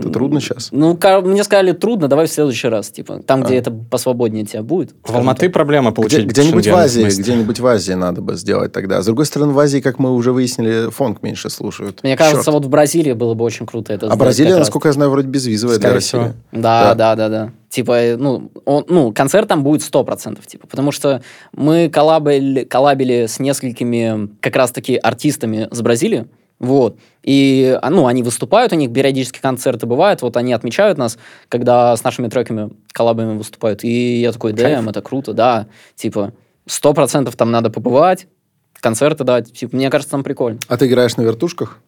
[0.00, 0.70] это трудно сейчас.
[0.72, 3.46] Ну, мне сказали, трудно, давай в следующий раз, типа, там, А.
[3.46, 4.90] где это посвободнее тебя будет.
[5.04, 7.22] В Алматы проблема Где- получить где-нибудь в Азии, смысле.
[7.22, 9.02] где-нибудь в Азии надо бы сделать тогда.
[9.02, 12.00] С другой стороны, в Азии, как мы уже выяснили, фонг меньше слушают.
[12.02, 12.54] Мне кажется, Черт.
[12.54, 14.66] вот в Бразилии было бы очень круто это А сделать Бразилия, как раз.
[14.66, 16.08] насколько я знаю, вроде безвизовая для Скорее России.
[16.08, 16.32] всего.
[16.52, 16.94] Да, Да.
[16.94, 17.52] да, да, да.
[17.68, 23.26] Типа, э, ну, он, ну, концерт там будет 100%, типа, потому что мы коллабили, коллабили
[23.26, 26.26] с несколькими как раз-таки артистами с Бразилии,
[26.58, 31.18] вот, и, а, ну, они выступают, у них периодически концерты бывают, вот они отмечают нас,
[31.48, 36.32] когда с нашими треками, коллабами выступают, и я такой, дэм, это круто, да, типа,
[36.66, 38.26] 100% там надо побывать,
[38.80, 40.58] концерты дать, типа, мне кажется, там прикольно.
[40.68, 41.78] А ты играешь на вертушках?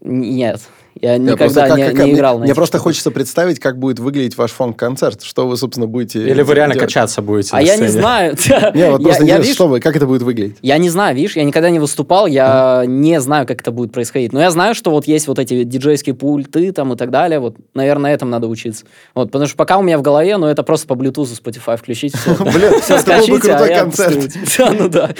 [0.00, 0.62] Нет,
[1.00, 3.78] я никогда просто как- не, как- не мне- играл на Мне просто хочется представить, как
[3.78, 5.22] будет выглядеть ваш фонк-концерт.
[5.22, 6.88] Что вы, собственно, будете Или вы реально делать.
[6.88, 8.34] качаться будете А я не знаю.
[8.74, 10.56] Не, вот просто видишь, что вы, как это будет выглядеть?
[10.62, 14.32] Я не знаю, видишь, я никогда не выступал, я не знаю, как это будет происходить.
[14.32, 17.40] Но я знаю, что вот есть вот эти диджейские пульты там и так далее.
[17.40, 18.84] Вот, наверное, этому надо учиться.
[19.14, 22.16] Вот, потому что пока у меня в голове, ну, это просто по Bluetooth Spotify включить,
[22.16, 22.34] все.
[22.38, 24.32] Блин, это был бы крутой концерт.
[24.58, 25.10] Да, ну да.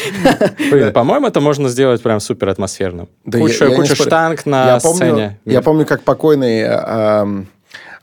[0.71, 3.07] Блин, по-моему, это можно сделать прям супер атмосферно.
[3.25, 5.39] Да куча не штанг на сцене.
[5.45, 7.49] Я помню, как покойный э, эм,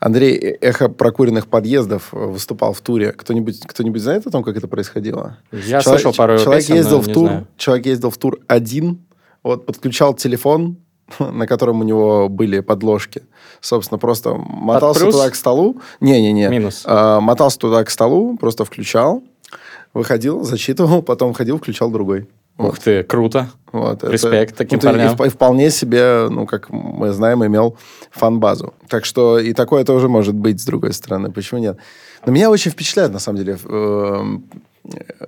[0.01, 3.13] Андрей Эхо прокуренных подъездов э, выступал в туре.
[3.13, 5.37] Кто-нибудь кто-нибудь знает о том, как это происходило?
[5.53, 7.47] Я Человек- слышал пару человек песен, ездил в тур, знаю.
[7.55, 9.05] человек ездил в тур один,
[9.43, 10.75] вот подключал телефон,
[11.19, 13.23] на котором у него были подложки.
[13.61, 15.15] Собственно, просто мотался плюс?
[15.15, 15.77] туда к столу.
[16.01, 16.49] Не-не-не.
[16.49, 16.83] Минус.
[16.85, 19.23] Э, мотался туда к столу, просто включал,
[19.93, 22.27] выходил, зачитывал, потом ходил, включал другой.
[22.57, 23.49] Ух ты, круто.
[23.71, 25.15] Вот, Респект таким ну, ты и парням.
[25.15, 27.77] вп- И, вполне себе, ну, как мы знаем, имел
[28.11, 28.73] фан-базу.
[28.87, 31.31] Так что и такое тоже может быть, с другой стороны.
[31.31, 31.77] Почему нет?
[32.25, 34.41] Но меня очень впечатляет, на самом деле, з-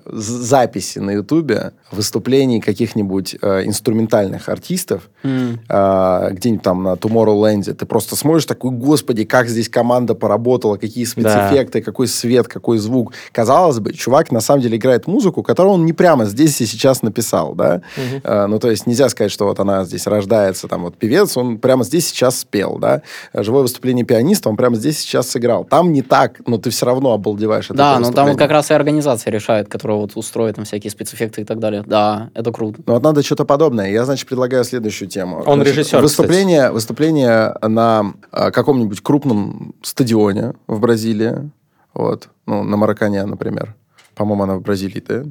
[0.05, 5.59] записи на Ютубе выступлений каких-нибудь э, инструментальных артистов М.
[5.69, 7.73] э, где-нибудь там на Tomorrowland.
[7.73, 13.13] Ты просто смотришь такой, господи, как здесь команда поработала, какие спецэффекты, какой свет, какой звук.
[13.31, 17.01] Казалось бы, чувак на самом деле играет музыку, которую он не прямо здесь и сейчас
[17.01, 17.81] написал, да?
[18.23, 21.57] Э, ну, то есть нельзя сказать, что вот она здесь рождается, там вот певец, он
[21.57, 23.01] прямо здесь сейчас спел, да?
[23.33, 25.63] Живое выступление пианиста он прямо здесь сейчас сыграл.
[25.63, 28.73] Там не так, но ты все равно обалдеваешь Да, но там вот как раз и
[28.73, 31.83] организация решает, которая вот устроит там всякие спецэффекты и так далее.
[31.85, 32.81] Да, это круто.
[32.85, 33.89] Ну, вот надо что-то подобное.
[33.91, 35.43] Я, значит, предлагаю следующую тему.
[35.45, 41.51] Он Значит, режиссер, Выступление, выступление на а, каком-нибудь крупном стадионе в Бразилии.
[41.93, 42.29] Вот.
[42.45, 43.75] Ну, на Маракане, например.
[44.15, 45.23] По-моему, она в Бразилии, да?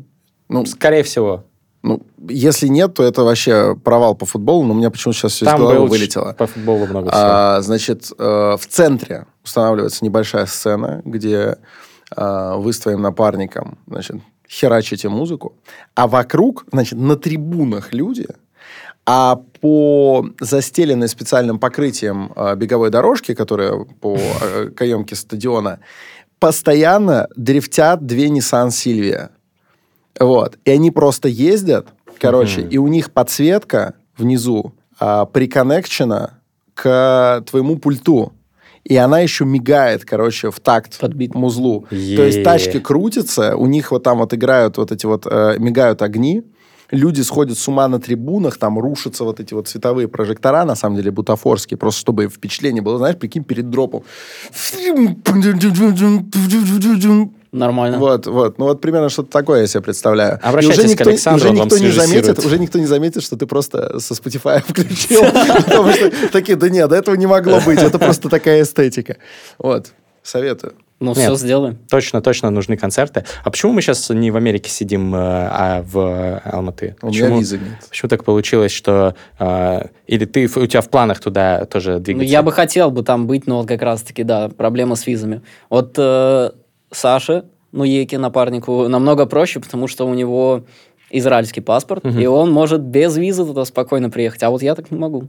[0.48, 1.44] Ну, Скорее всего.
[1.82, 5.44] ну, если нет, то это вообще провал по футболу, но у меня почему-то сейчас все
[5.44, 6.32] из Там головы было вылетело.
[6.32, 7.20] по футболу много всего.
[7.22, 11.58] А, значит, э, в центре устанавливается небольшая сцена, где
[12.16, 14.16] э, вы с твоим напарником, значит,
[14.48, 15.56] херачите музыку,
[15.94, 18.26] а вокруг, значит, на трибунах люди,
[19.06, 25.80] а по застеленной специальным покрытием э, беговой дорожки, которая по э, каемке стадиона,
[26.38, 29.30] постоянно дрифтят две Nissan Silvia.
[30.18, 30.58] Вот.
[30.64, 32.68] И они просто ездят, короче, Мгм.
[32.70, 36.40] и у них подсветка внизу а, приконнекчена
[36.74, 38.32] к твоему пульту.
[38.84, 41.34] И она еще мигает, короче, в такт Подбит.
[41.34, 41.86] музлу.
[41.90, 42.16] Е.
[42.16, 46.02] То есть тачки крутятся, у них вот там вот играют вот эти вот, э, мигают
[46.02, 46.42] огни,
[46.90, 50.96] люди сходят с ума на трибунах, там рушатся вот эти вот цветовые прожектора, на самом
[50.96, 54.02] деле, бутафорские, просто чтобы впечатление было, знаешь, прикинь, перед дропом.
[57.54, 57.98] Нормально.
[57.98, 58.58] Вот, вот.
[58.58, 60.40] Ну вот примерно что-то такое я себе представляю.
[60.42, 63.36] И Обращайтесь уже к никто, Александру, уже никто не заметит, уже никто не заметит, что
[63.36, 65.22] ты просто со Spotify включил.
[65.22, 67.80] Потому что такие, да нет, этого не могло быть.
[67.80, 69.16] Это просто такая эстетика.
[69.58, 69.92] Вот.
[70.24, 70.74] Советую.
[71.00, 71.18] Ну, Нет.
[71.18, 71.76] все сделаем.
[71.90, 73.24] Точно, точно нужны концерты.
[73.42, 76.96] А почему мы сейчас не в Америке сидим, э, а в Алматы?
[77.02, 77.74] У меня Почему, визы нет.
[77.90, 79.14] почему так получилось, что...
[79.38, 82.32] э, или ты, у тебя в планах туда тоже Ну, двигаться?
[82.32, 85.42] я бы хотел бы там быть, но вот как раз-таки, да, проблема с визами.
[85.68, 86.50] Вот э,
[86.96, 90.64] Саше, ну, Еки, напарнику, намного проще, потому что у него
[91.10, 92.18] израильский паспорт, Мгм.
[92.20, 95.28] и он может без визы туда спокойно приехать, а вот я так не могу.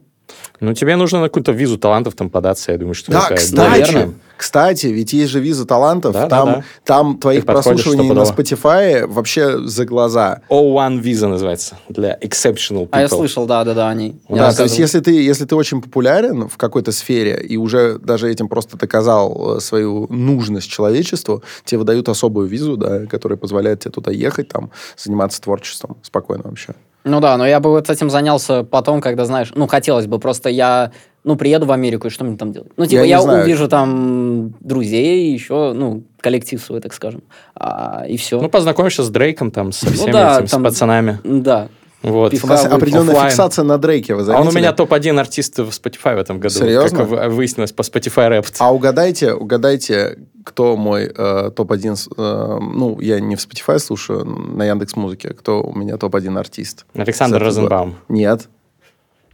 [0.60, 3.70] Ну, тебе нужно на какую-то визу талантов там податься, я думаю, что Да, это кстати,
[3.70, 4.14] наверное.
[4.38, 6.64] кстати, ведь есть же виза талантов, Да, да, там, да.
[6.84, 8.22] там твоих прослушиваний на.
[8.26, 10.42] Spotify вообще за глаза.
[10.50, 12.90] O1 виза называется, для exceptional people.
[12.92, 14.16] А я слышал, да-да-да, о ней.
[14.30, 18.00] Я Да, то есть если ты, если ты очень популярен в какой-то сфере и уже
[18.00, 23.82] даже этим просто доказал э, свою нужность человечеству, тебе выдают особую визу, да, которая позволяет
[23.82, 26.74] тебе туда ехать, там, заниматься творчеством спокойно вообще.
[27.06, 30.50] Ну да, но я бы вот этим занялся потом, когда, знаешь, ну, хотелось бы, просто
[30.50, 30.92] я,
[31.24, 32.72] ну, приеду в Америку, и что мне там делать?
[32.78, 33.44] Ну, типа, Я я, знаю.
[33.44, 37.22] увижу там друзей, еще, ну, коллектив свой, так скажем,
[37.56, 38.42] а, и все.
[38.42, 41.20] Ну, познакомишься с Дрейком там, со Ну всеми да, этими, там- с пацанами.
[41.24, 41.68] Да,
[42.02, 42.34] Вот.
[42.44, 43.30] У нас Пивка определенная оффлайн.
[43.32, 44.42] фиксация на Drake, вы А заметили?
[44.42, 46.54] он у меня топ-1 артист в Spotify в этом году.
[46.54, 47.00] Серьезно?
[47.00, 48.46] Как вы- выяснилось по Spotify Rap.
[48.60, 54.24] А угадайте, угадайте, кто мой э, топ-1, с- э, ну, я не в Spotify слушаю,
[54.24, 56.86] на Яндекс Музыке, кто у меня топ-1 артист.
[56.94, 57.96] Александр Кстати, Розенбаум.
[58.08, 58.48] Нет,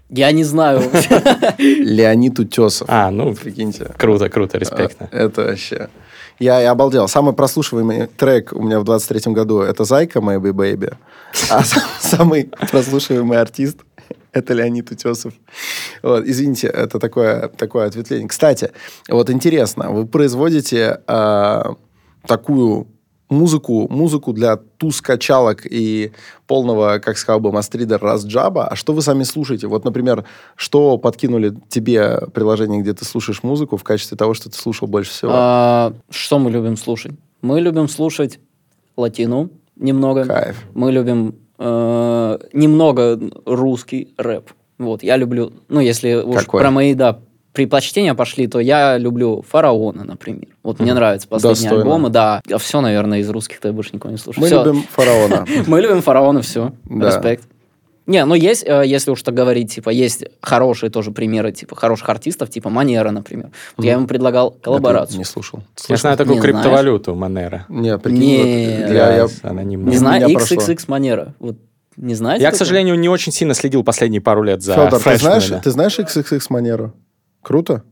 [0.10, 0.82] Я не знаю.
[1.58, 2.88] Леонид Утесов.
[2.89, 3.91] А, ну, Прикиньте.
[3.97, 5.08] круто, круто, респектно.
[5.12, 5.89] А, Это вообще...
[6.39, 7.08] Я, я обалдел.
[7.08, 10.93] Самый прослушиваемый трек у меня в 23-м году это «Зайка, Maybe Baby».
[11.52, 13.78] А сам- самый прослушиваемый артист
[14.34, 15.34] это Леонид Утесов.
[16.04, 18.28] Вот, извините, это такое, такое ответвление.
[18.28, 18.72] Кстати,
[19.10, 21.76] вот интересно, вы производите а,
[22.26, 22.88] такую
[23.32, 26.12] музыку, музыку для туз-качалок и
[26.46, 28.68] полного, как сказал бы Мастридер, разджаба.
[28.68, 29.68] А что вы сами слушаете?
[29.68, 34.58] Вот, например, что подкинули тебе приложение, где ты слушаешь музыку в качестве того, что ты
[34.58, 35.32] слушал больше всего?
[35.34, 37.14] А, Что мы любим слушать?
[37.42, 38.40] Мы любим слушать
[38.98, 40.26] латину немного.
[40.26, 40.64] Кайф.
[40.74, 44.52] Мы любим э, немного русский рэп.
[44.86, 46.62] Вот, я люблю, ну, если уж Какой?
[46.62, 47.20] про мои, да,
[47.54, 50.48] предпочтения пошли, то я люблю Фараона, например.
[50.63, 51.84] Вот мне нравятся последние Достойно.
[51.84, 52.41] альбомы, да.
[52.52, 54.41] А все, наверное, из русских-то я больше никого не слушаю.
[54.41, 54.63] Мы Всё.
[54.63, 55.46] любим фараона.
[55.67, 56.72] Мы любим фараона, все.
[56.89, 57.44] Респект.
[58.08, 62.10] Не, ну есть, э, если уж так говорить, типа, есть хорошие тоже примеры, типа, хороших
[62.10, 63.52] артистов, типа Манера, например.
[63.78, 65.20] Вот я ему предлагал Я коллаборацию.
[65.20, 65.60] не слушал.
[65.60, 66.02] Я Слышал?
[66.02, 67.65] знаю такую Не криптовалюту Монера.
[67.70, 69.89] Нет, прикинь, Не, вот для- я- анонимно.
[69.89, 70.58] Не знаю, меня прошло.
[70.58, 71.36] XXX Манера.
[71.39, 71.58] Вот
[72.02, 72.44] не знаете?
[72.44, 72.66] Я, к такого?
[72.66, 76.42] сожалению, не очень сильно следил последние пару лет за Федор, ты знаешь, ты знаешь XXX
[76.50, 76.94] манеру?
[77.42, 77.84] Круто?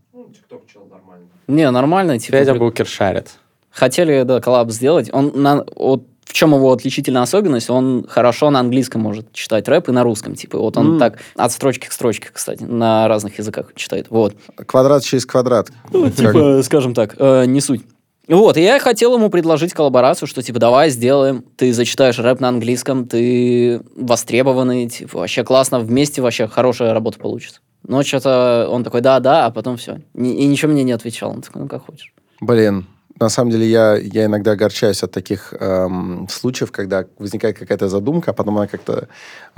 [1.48, 2.38] Не, нормально, типа.
[2.38, 3.30] Федя Букер шарит.
[3.72, 5.10] Хотели, да, коллаб сделать.
[5.12, 7.70] Он на, вот в чем его отличительная особенность?
[7.72, 10.60] Он хорошо на английском может читать рэп и на русском, типа.
[10.60, 11.00] Вот он М.
[11.00, 14.08] так от строчки к строчке, кстати, на разных языках читает.
[14.12, 14.36] Вот.
[14.68, 15.70] Квадрат через квадрат.
[15.92, 17.82] Как- Типа, скажем так, э, не суть.
[18.30, 22.50] Вот, и я хотел ему предложить коллаборацию, что, типа, давай сделаем, ты зачитаешь рэп на
[22.50, 27.60] английском, ты востребованный, типа, вообще классно, вместе вообще хорошая работа получится.
[27.88, 30.02] Но что-то он такой, да-да, а потом все.
[30.14, 31.32] И ничего мне не отвечал.
[31.32, 32.14] Он такой, ну, как хочешь.
[32.40, 32.86] Блин,
[33.20, 38.32] на самом деле я, я иногда огорчаюсь от таких эм, случаев, когда возникает какая-то задумка,
[38.32, 39.08] а потом она как-то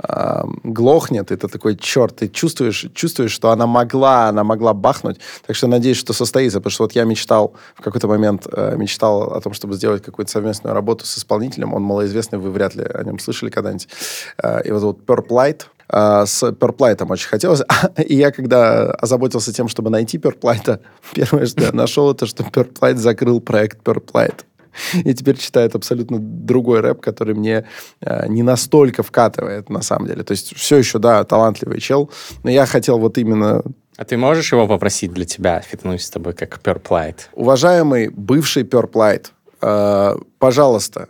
[0.02, 5.18] эм, глохнет, и ты такой, черт, ты чувствуешь, чувствуешь, что она могла, она могла бахнуть.
[5.46, 9.32] Так что надеюсь, что состоится, потому что вот я мечтал, в какой-то момент э, мечтал
[9.32, 11.74] о том, чтобы сделать какую-то совместную работу с исполнителем.
[11.74, 13.88] Он малоизвестный, вы вряд ли о нем слышали когда-нибудь.
[14.42, 15.60] Э, его зовут Purple Light.
[15.92, 17.60] А, с Перплайтом очень хотелось.
[17.98, 20.80] И я, когда озаботился тем, чтобы найти Перплайта,
[21.14, 24.46] первое, что я нашел, это что Перплайт закрыл проект Перплайт.
[24.94, 27.66] И теперь читает абсолютно другой рэп, который мне
[28.00, 30.22] э, не настолько вкатывает, на самом деле.
[30.22, 32.10] То есть все еще, да, талантливый чел,
[32.42, 33.62] но я хотел вот именно
[33.98, 37.28] А ты можешь его попросить для тебя фитнуть с тобой, как Перплайт?
[37.34, 41.08] Уважаемый бывший Перплайт, э, пожалуйста,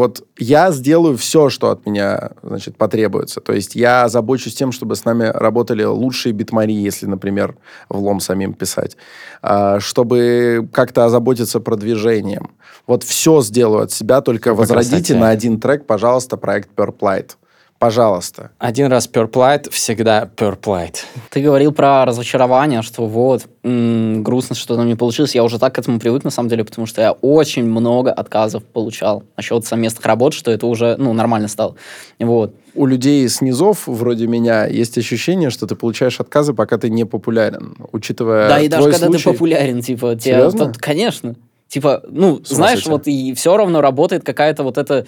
[0.00, 3.42] вот я сделаю все, что от меня, значит, потребуется.
[3.42, 7.58] То есть я забочусь тем, чтобы с нами работали лучшие битмари, если, например,
[7.90, 8.96] влом самим писать.
[9.42, 12.48] А, чтобы как-то озаботиться продвижением.
[12.86, 15.14] Вот все сделаю от себя, только Какой возродите красоте.
[15.16, 17.32] на один трек, пожалуйста, проект Perplight.
[17.80, 18.50] Пожалуйста.
[18.58, 21.06] Один раз Перплайт, всегда Перплайт.
[21.30, 25.34] Ты говорил про разочарование, что вот, м, грустно, что там не получилось.
[25.34, 28.64] Я уже так к этому привык, на самом деле, потому что я очень много отказов
[28.64, 31.74] получал насчет совместных работ, что это уже, ну, нормально стало.
[32.18, 32.54] Вот.
[32.74, 37.06] У людей с низов, вроде меня, есть ощущение, что ты получаешь отказы, пока ты не
[37.06, 37.76] популярен.
[37.92, 39.24] Учитывая да, и даже твой когда случай...
[39.24, 40.66] ты популярен, типа, тебя- Серьезно?
[40.66, 41.34] тут- конечно.
[41.68, 45.06] Типа, ну, знаешь, вот и все равно работает какая-то вот эта,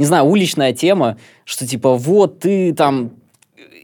[0.00, 3.10] не знаю, уличная тема, что типа, вот ты там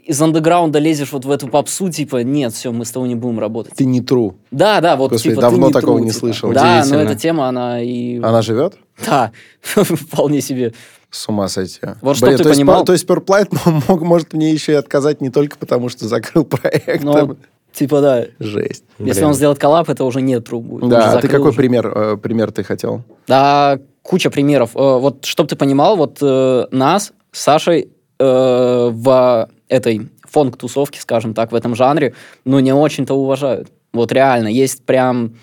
[0.07, 3.39] из андеграунда лезешь вот в эту попсу, типа, нет, все, мы с тобой не будем
[3.39, 3.75] работать.
[3.75, 4.35] Ты не true.
[4.51, 6.19] Да, да, вот Господи, типа давно ты не такого true, не типа.
[6.21, 6.53] слышал.
[6.53, 8.19] Да, но эта тема, она и...
[8.23, 8.79] Она живет?
[9.05, 10.73] Да, вполне себе.
[11.11, 11.81] С ума сойти.
[12.01, 13.49] Вот чтоб ты то есть, понимал- по- то есть Perplight
[13.89, 17.05] мог, может мне еще и отказать не только потому, что закрыл проект.
[17.05, 17.37] Но,
[17.73, 18.85] типа, да, Жесть.
[18.99, 19.25] если Блин.
[19.27, 20.89] он сделает коллаб, это уже нет труб будет.
[20.89, 21.57] Да, а ты какой уже.
[21.59, 23.03] пример, э, пример ты хотел?
[23.27, 24.71] Да, куча примеров.
[24.75, 31.35] Э, Вот, чтобы ты понимал, вот э, нас с Сашей э, в этой фонк-тусовке, скажем
[31.35, 32.15] так, в этом жанре,
[32.45, 33.69] ну, не очень-то уважают.
[33.93, 35.37] Вот реально, есть прям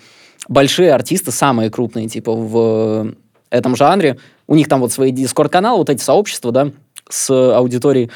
[0.48, 3.14] большие артисты, самые крупные, типа, в
[3.50, 4.18] этом жанре.
[4.46, 6.70] У них там вот свои дискорд-каналы, вот эти сообщества, да,
[7.08, 8.10] с аудиторией.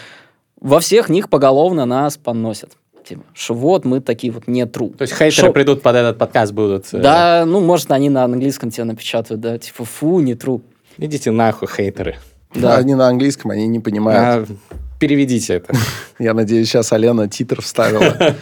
[0.60, 2.72] Во всех них поголовно нас поносят.
[3.04, 4.94] Типа, что вот мы такие вот не true.
[4.96, 6.86] То есть хейтеры Шо- придут под этот подкаст, будут...
[6.92, 10.60] э, Да, ну, может, они на английском тебе напечатают, да, типа, фу, не true.
[10.98, 12.16] Идите нахуй, хейтеры.
[12.54, 12.76] Да.
[12.76, 14.48] Они на английском, они не понимают.
[14.50, 15.74] А, переведите это.
[16.18, 18.16] Я надеюсь, сейчас Алена титр вставила.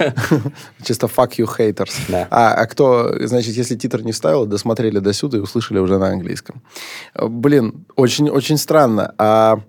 [0.85, 1.93] Чисто fuck you haters.
[2.09, 2.29] Да.
[2.31, 6.09] А, а кто, значит, если титр не вставил, досмотрели до сюда и услышали уже на
[6.09, 6.63] английском.
[7.21, 9.13] Блин, очень, очень странно.
[9.19, 9.61] А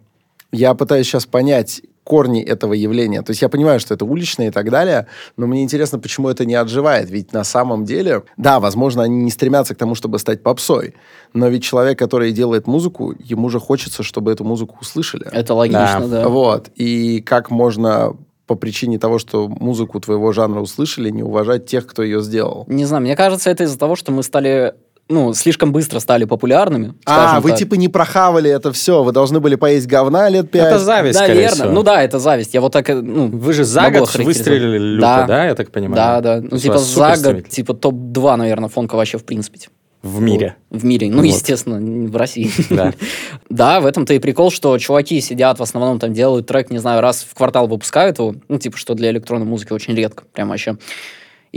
[0.52, 3.22] я пытаюсь сейчас понять, корни этого явления.
[3.22, 6.46] То есть я понимаю, что это уличное и так далее, но мне интересно, почему это
[6.46, 7.10] не отживает.
[7.10, 10.96] Ведь на самом деле, да, возможно, они не стремятся к тому, чтобы стать попсой,
[11.34, 15.28] но ведь человек, который делает музыку, ему же хочется, чтобы эту музыку услышали.
[15.34, 16.30] Это логично, да.
[16.30, 16.70] Вот.
[16.76, 18.16] И как можно
[18.46, 22.64] по причине того, что музыку твоего жанра услышали, не уважать тех, кто ее сделал.
[22.68, 24.74] Не знаю, мне кажется, это из-за того, что мы стали
[25.10, 26.94] ну, слишком быстро стали популярными.
[27.06, 27.60] А, вы так.
[27.60, 30.68] типа не прохавали это все, вы должны были поесть говна лет пять.
[30.68, 31.56] Это зависть, скорее Наверное.
[31.56, 31.70] всего.
[31.70, 32.54] Ну да, это зависть.
[32.54, 35.26] Я вот так, э, ну, Вы же за год выстрелили люто, Да.
[35.26, 35.96] да, я так понимаю?
[35.96, 36.42] Да, да.
[36.42, 39.60] Ну, есть типа за год, типа топ-2, наверное, фонка вообще в принципе.
[40.04, 40.56] В мире.
[40.70, 41.10] В мире.
[41.10, 41.26] Ну, Вот.
[41.26, 42.50] естественно, в России.
[42.70, 42.94] Да.
[43.50, 47.02] Да, в этом-то и прикол, что чуваки сидят, в основном там делают трек, не знаю,
[47.02, 50.78] раз в квартал выпускают его, ну, типа, что для электронной музыки очень редко, прям вообще.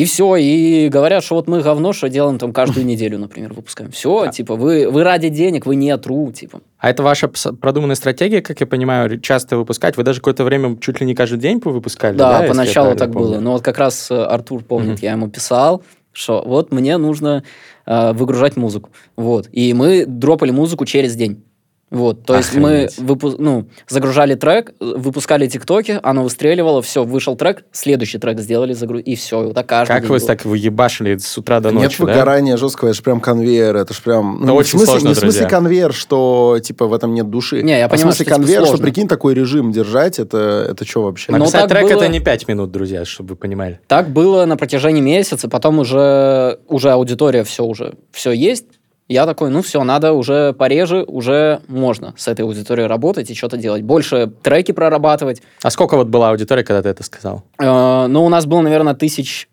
[0.01, 3.91] И все, и говорят, что вот мы говно, что делаем там каждую неделю, например, выпускаем.
[3.91, 6.63] Все, типа, вы, вы ради денег, вы не тру, типа.
[6.79, 9.99] А это ваша продуманная стратегия, как я понимаю, часто выпускать?
[9.99, 12.41] Вы даже какое-то время чуть ли не каждый день выпускали, да?
[12.41, 13.29] Да, поначалу так помню?
[13.29, 13.41] было.
[13.41, 15.83] Но вот как раз э, Артур помнит, я ему писал,
[16.13, 17.45] что вот мне нужно
[17.85, 18.89] э, выгружать музыку.
[19.17, 19.51] Вот.
[19.53, 21.45] И мы дропали музыку через день.
[21.91, 22.99] Вот, то есть мы Охренеть.
[22.99, 28.99] выпу- ну, загружали трек, выпускали тиктоки, оно выстреливало, все, вышел трек, следующий трек сделали, загру...
[29.01, 30.27] и все, и вот так каждый Как день вы было.
[30.29, 32.05] так выебашили с утра до Нет ночи, да?
[32.05, 34.37] выгорания жесткого, это же прям конвейер, это же прям...
[34.37, 35.49] Это не очень в смысле, сложно, не в смысле друзья.
[35.49, 37.61] конвейер, что типа в этом нет души.
[37.63, 38.85] Не, я а понимаю, в смысле что, типа, конвейер, что сложно.
[38.87, 41.33] прикинь, такой режим держать, это, это что вообще?
[41.33, 43.81] Но Написать так трек было- это не 5 минут, друзья, чтобы вы понимали.
[43.89, 48.67] Так было на протяжении месяца, потом уже, уже аудитория все уже, все есть.
[49.11, 53.57] Я такой, ну все, надо уже пореже, уже можно с этой аудиторией работать и что-то
[53.57, 53.83] делать.
[53.83, 55.43] Больше треки прорабатывать.
[55.63, 57.43] А сколько вот была аудитория, когда ты это сказал?
[57.59, 59.49] Э, ну, у нас было, наверное, тысяч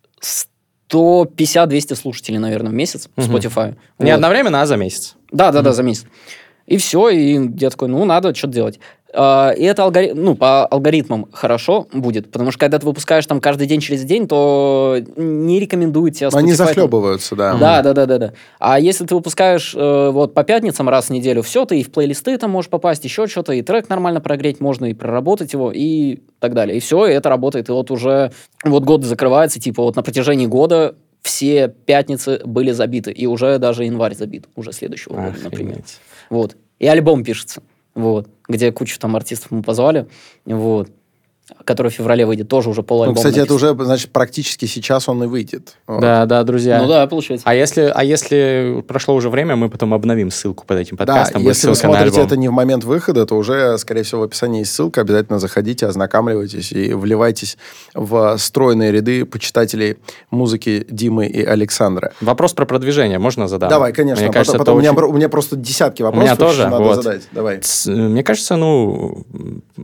[0.91, 3.27] 150-200 слушателей, наверное, в месяц в.
[3.27, 3.75] Spotify.
[3.97, 4.17] Не Вот.
[4.17, 5.15] одновременно, а за месяц.
[5.31, 6.05] Да, да, да, за месяц.
[6.67, 8.80] И все, и я такой, ну, надо что-то делать.
[9.13, 10.12] А, И это алгори...
[10.13, 14.27] ну, по алгоритмам хорошо будет, потому что когда ты выпускаешь там каждый день через день,
[14.27, 17.56] то не рекомендуют тебе Они Spotify захлебываются, да.
[17.56, 18.34] Да, да, да, да, да.
[18.60, 21.91] А если ты выпускаешь э, вот по пятницам раз в неделю, все, ты и в
[21.91, 26.19] плейлисты там можешь попасть, еще что-то, и трек нормально прогреть можно, и проработать его, и
[26.39, 26.77] так далее.
[26.77, 27.69] И все, и это работает.
[27.69, 28.34] И вот уже
[28.65, 33.86] вот год закрывается, типа вот на протяжении года все пятницы были забиты, и уже даже
[33.86, 35.82] январь забит, уже следующего года, например.
[36.29, 36.57] Вот.
[36.79, 37.63] И альбом пишется,
[37.95, 40.07] вот, где кучу там артистов мы позвали,
[40.45, 40.89] вот,
[41.63, 43.71] который в феврале выйдет, тоже уже Ну, полальбома кстати, это написан.
[43.75, 45.75] уже, значит, практически сейчас он и выйдет.
[45.88, 46.01] Вот.
[46.01, 46.81] Да, да, друзья.
[46.81, 47.43] Ну да, получается.
[47.49, 51.41] А если, а если прошло уже время, мы потом обновим ссылку под этим Да, подкастом.
[51.43, 54.60] будет если вы смотрите это не в момент выхода, то уже, скорее всего, в описании
[54.60, 55.01] есть ссылка.
[55.01, 57.57] Обязательно заходите, ознакомливайтесь и вливайтесь
[57.93, 59.97] в стройные ряды почитателей
[60.31, 62.12] музыки Димы и Александра.
[62.19, 63.69] Вопрос про продвижение можно задать?
[63.69, 64.21] Давай, конечно.
[64.23, 66.36] Мне Потом- кажется, потом это у, меня, очень- у меня просто десятки У вопросов, меня
[66.36, 66.95] тоже, надо вот.
[67.03, 67.21] задать.
[67.31, 67.60] Давай.
[67.63, 69.23] С- Мне кажется, ну,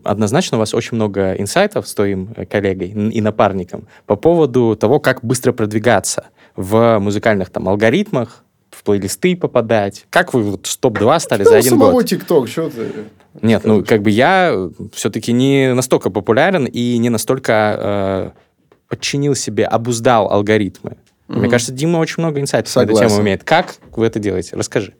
[0.03, 1.52] однозначно у вас очень много инсайтов
[1.87, 7.67] с твоим э, коллегой и напарником по поводу того, как быстро продвигаться в музыкальных там
[7.69, 10.05] алгоритмах, в плейлисты попадать.
[10.09, 12.05] Как вы вот с топ-2 стали за Да у один самого год?
[12.07, 12.87] ТикТок, что ты?
[13.41, 18.39] Нет, ну, как бы я все-таки не настолько популярен и не настолько э,
[18.89, 20.97] подчинил себе, обуздал алгоритмы.
[21.27, 21.49] Мне Мгм.
[21.51, 23.43] кажется, Дима очень много инсайтов на эту тему имеет.
[23.43, 24.55] Как вы это делаете?
[24.55, 24.93] Расскажи.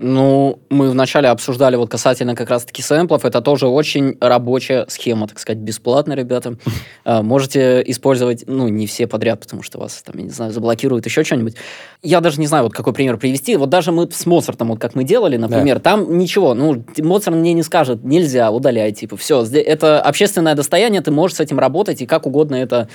[0.00, 3.24] Ну, мы вначале обсуждали вот касательно как раз-таки сэмплов.
[3.24, 6.56] Это тоже очень рабочая схема, так сказать, бесплатно, ребята.
[7.04, 11.06] А, Можете использовать, ну, не все подряд, потому что вас, там, я не знаю, заблокируют,
[11.06, 11.54] еще что-нибудь.
[12.02, 13.56] Я даже не знаю, вот какой пример привести.
[13.56, 17.54] Вот даже мы с Моцартом, вот как мы делали, например, там ничего, ну, Моцарт мне
[17.54, 19.42] не скажет, нельзя, удаляй, типа, все.
[19.42, 22.88] Это общественное достояние, ты можешь с этим работать и как угодно это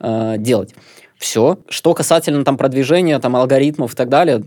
[0.00, 0.74] э, делать.
[1.18, 1.58] Все.
[1.68, 4.44] Что касательно там продвижения, там алгоритмов и так далее,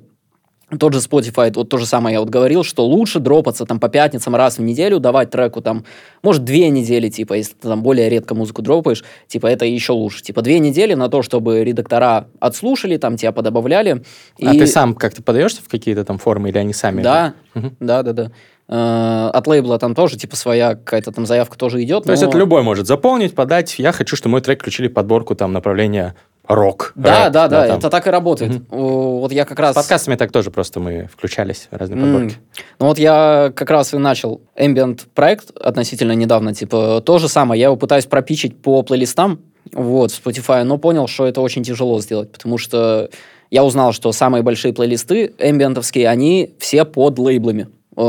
[0.78, 3.90] тот же Spotify, вот то же самое я вот говорил, что лучше дропаться там по
[3.90, 5.86] пятницам раз в неделю, давать треку там,
[6.22, 10.22] может, две недели, типа, если ты там более редко музыку дропаешь, типа, это еще лучше.
[10.22, 14.04] Типа, две недели на то, чтобы редактора отслушали, там, тебя подобавляли.
[14.44, 17.02] А и- ты сам как-то подаешься в какие-то там формы или они сами?
[17.02, 17.76] Да, Мгм.
[17.80, 18.32] да, да, да.
[18.72, 22.04] Э, От лейбла там тоже, типа, своя какая-то там заявка тоже идет.
[22.04, 23.80] То есть но- это любой может заполнить, подать.
[23.80, 26.14] Я хочу, чтобы мой трек включили подборку там направления
[26.50, 26.94] рок.
[26.96, 27.78] Да, рэп, да, да, там.
[27.78, 28.64] это так и работает.
[28.72, 29.74] О, Вот я как раз...
[29.74, 32.12] С подкастами так тоже просто мы включались в разные М.
[32.12, 32.38] подборки.
[32.80, 37.62] Ну вот я как раз и начал ambient проект относительно недавно, типа то же самое,
[37.62, 39.40] я его пытаюсь пропичить по плейлистам,
[39.71, 43.10] вот, в Spotify, но понял, что это очень тяжело сделать, потому что
[43.52, 47.67] я узнал, что самые большие плейлисты эмбиентовские, они все под лейблами
[48.00, 48.02] э,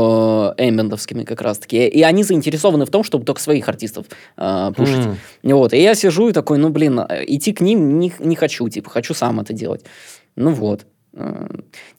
[0.57, 1.87] эмбиентовскими как раз-таки.
[1.87, 4.05] И они заинтересованы в том, чтобы только своих артистов
[4.37, 5.05] э, пушить.
[5.05, 5.17] М.
[5.43, 8.69] Вот, и я сижу и такой, ну, блин, э, идти к ним не, не хочу,
[8.69, 9.83] типа, хочу сам это делать.
[10.35, 10.85] Ну вот.
[11.13, 11.47] э,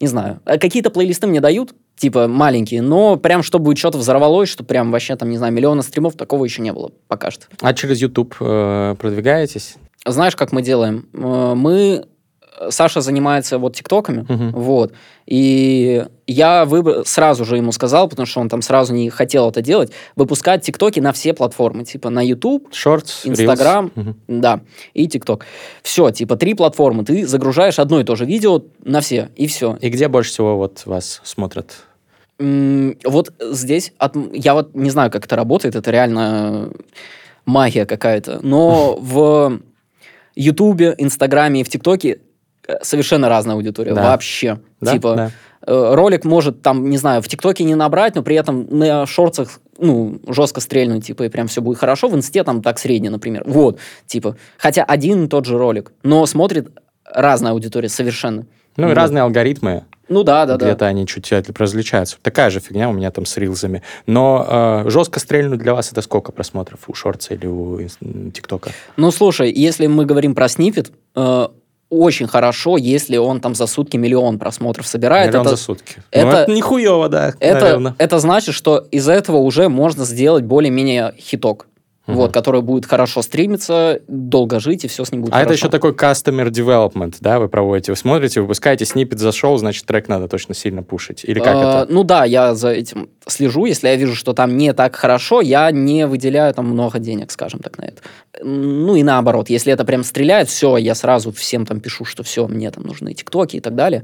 [0.01, 0.41] не знаю.
[0.45, 5.29] Какие-то плейлисты мне дают, типа маленькие, но прям чтобы что-то взорвалось, что прям вообще там,
[5.31, 7.47] не знаю, миллиона стримов, такого еще не было пока что.
[7.61, 9.77] А через YouTube э, продвигаетесь?
[10.07, 11.09] Знаешь, как мы делаем?
[11.13, 12.07] Мы...
[12.71, 14.53] Саша занимается вот тиктоками, Мгм.
[14.53, 14.93] вот,
[15.27, 17.03] и я выбр...
[17.07, 21.01] сразу же ему сказал, потому что он там сразу не хотел это делать, выпускать тиктоки
[21.01, 23.31] на все платформы, типа на YouTube, Shorts, Reels?
[23.31, 24.17] Инстаграм, Мгм.
[24.29, 24.61] да,
[24.95, 25.47] и ТикТок.
[25.83, 27.05] Все, типа три платформы.
[27.05, 29.77] Ты загружаешь одно и то же видео на все, и все.
[29.81, 31.75] И где больше всего вот вас смотрят?
[32.39, 36.71] М, Вот здесь, от- я вот не знаю, как это работает, это реально
[37.45, 39.59] магия какая-то, но в
[40.35, 42.21] Ютубе, Инстаграме и в ТикТоке
[42.83, 44.03] совершенно разная аудитория, Да.
[44.03, 44.61] вообще.
[44.81, 44.93] Да?
[44.93, 45.31] Типа, Да.
[45.67, 49.61] э, ролик может там, не знаю, в ТикТоке не набрать, но при этом на шорцах,
[49.79, 52.09] ну, жестко стрельнуть, типа, и прям все будет хорошо.
[52.09, 53.43] В Инсте там так средне, например.
[53.47, 54.37] Вот, типа.
[54.59, 56.69] Хотя один и тот же ролик, но смотрит
[57.05, 58.47] разная аудитория совершенно.
[58.77, 59.85] Ну и разные алгоритмы.
[60.09, 60.67] Ну да, да, да.
[60.67, 62.17] Где-то они чуть различаются.
[62.21, 63.83] Такая же фигня у меня там с рилзами.
[64.07, 67.81] Но э, жестко стрельнуть для вас это сколько просмотров у шорца или у
[68.33, 68.71] ТикТока?
[68.97, 71.49] Ну, слушай, если мы говорим про снипет, э,
[71.93, 75.29] очень хорошо, если он там за сутки миллион просмотров собирает.
[75.29, 75.97] Миллион это, за сутки.
[76.11, 77.95] это- ну, это нихуево, да, это, наверное.
[77.99, 81.67] это значит, что из этого уже можно сделать более-менее хиток.
[82.07, 82.17] Мгм.
[82.17, 85.67] Вот, который будет хорошо стримиться, долго жить, и все с ним будет А это хорошо.
[85.67, 87.93] еще такой customer development, да, вы проводите.
[87.93, 91.25] Вы смотрите, выпускаете, снипет зашел, значит, трек надо точно сильно пушить.
[91.25, 91.87] Или как Э, это?
[91.89, 93.67] Ну да, я за этим слежу.
[93.67, 97.61] Если я вижу, что там не так хорошо, я не выделяю там много денег, скажем
[97.61, 98.03] так, на это.
[98.43, 102.49] Ну и наоборот, если это прям стреляет, все, я сразу всем там пишу, что все,
[102.49, 104.03] мне там нужны тиктоки и так далее.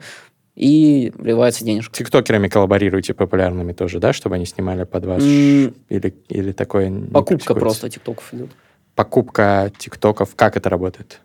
[0.59, 1.95] И вливается денежка.
[1.97, 5.23] Тиктокерами коллаборируете популярными тоже, да, чтобы они снимали под вас?
[5.23, 8.51] М, Или, или такое Покупка просто тиктоков идет.
[8.97, 11.21] Покупка тиктоков, как это работает?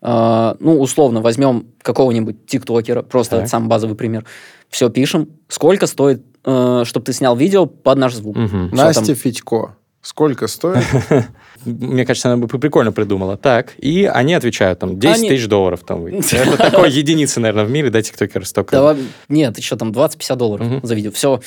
[0.00, 3.48] А, ну, условно, возьмем какого-нибудь тиктокера, просто Так.
[3.48, 4.24] самый базовый пример.
[4.68, 5.30] Все пишем.
[5.48, 8.36] Сколько стоит, чтобы ты снял видео под наш звук?
[8.36, 9.14] Всё Настя там.
[9.16, 9.76] Федько.
[10.02, 10.82] Сколько стоит?
[11.66, 13.36] Мне кажется, она бы прикольно придумала.
[13.36, 16.24] Так, и они отвечают, там, 10 Они- тысяч долларов там выйдет.
[16.32, 18.70] Это такой единицы, наверное, в мире, да, тиктокеры столько.
[18.76, 18.96] Да,
[19.28, 20.80] нет, еще там 20-50 долларов Мгм.
[20.82, 21.10] за видео.
[21.10, 21.40] Все,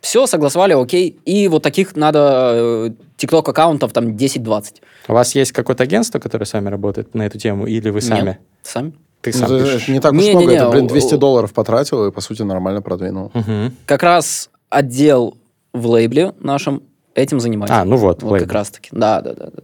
[0.00, 1.20] все, согласовали, окей.
[1.24, 4.82] И вот таких надо тикток аккаунтов там 10-20.
[5.06, 8.26] У вас есть какое-то агентство, которое с вами работает на эту тему, или вы сами?
[8.30, 8.92] Нет, сами.
[9.20, 9.86] Ты Ну, сам это пишешь?
[9.88, 10.52] не так уж Не-не-не, много.
[10.52, 13.30] Это, блин, у- 200 у- долларов потратил и, по сути, нормально продвинул.
[13.34, 13.72] Мгм.
[13.86, 15.36] Как раз отдел
[15.72, 16.82] в лейбле нашем
[17.14, 17.80] этим занимается.
[17.80, 18.46] А, ну вот, Вот лейбл.
[18.46, 18.88] как раз-таки.
[18.92, 19.46] Да, да, да.
[19.46, 19.62] да.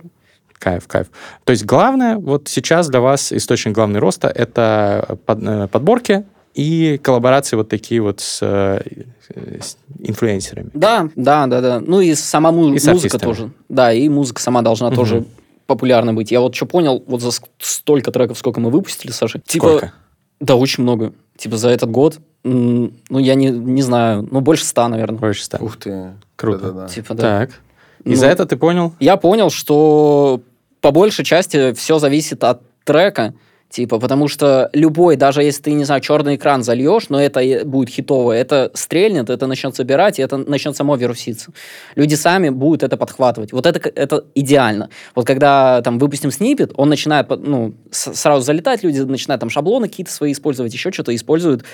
[0.59, 1.07] Кайф, кайф.
[1.45, 6.25] То есть главное, вот сейчас для вас источник главный роста– это под- э, подборки
[6.55, 8.81] и коллаборации вот такие вот с, э,
[9.61, 10.71] с инфлюенсерами.
[10.75, 11.81] Да, да, да, да.
[11.81, 13.21] Ну и сама му- И музыка артистами.
[13.23, 13.51] тоже.
[13.69, 14.97] Да, и музыка сама должна Мгм.
[14.97, 15.25] тоже
[15.69, 16.33] популярной быть.
[16.33, 19.39] Я вот что понял, вот за столько треков, сколько мы выпустили, Саша.
[19.39, 19.93] Типа, Сколько?
[20.41, 21.13] Да, очень много.
[21.37, 25.19] Типа за этот год, ну я не, не знаю, ну больше ста, наверное.
[25.21, 25.59] Больше ста.
[25.61, 26.13] Ух ты.
[26.39, 26.69] Круто.
[26.69, 26.89] Да-да-да.
[26.89, 27.23] Типа, да.
[27.23, 27.51] Так.
[28.05, 28.95] И за Ну, это ты понял?
[29.01, 30.41] Я понял, что
[30.81, 33.35] по большей части все зависит от трека,
[33.69, 37.89] типа, потому что любой, даже если ты, не знаю, черный экран зальешь, но это будет
[37.89, 41.51] хитово, это стрельнет, это начнет собирать, и это начнет само вируситься.
[41.97, 43.53] Люди сами будут это подхватывать.
[43.53, 44.91] Вот это, это идеально.
[45.17, 50.13] Вот когда там выпустим снипет, он начинает, ну, сразу залетать, люди начинают там шаблоны какие-то
[50.13, 51.65] свои использовать, еще что-то используют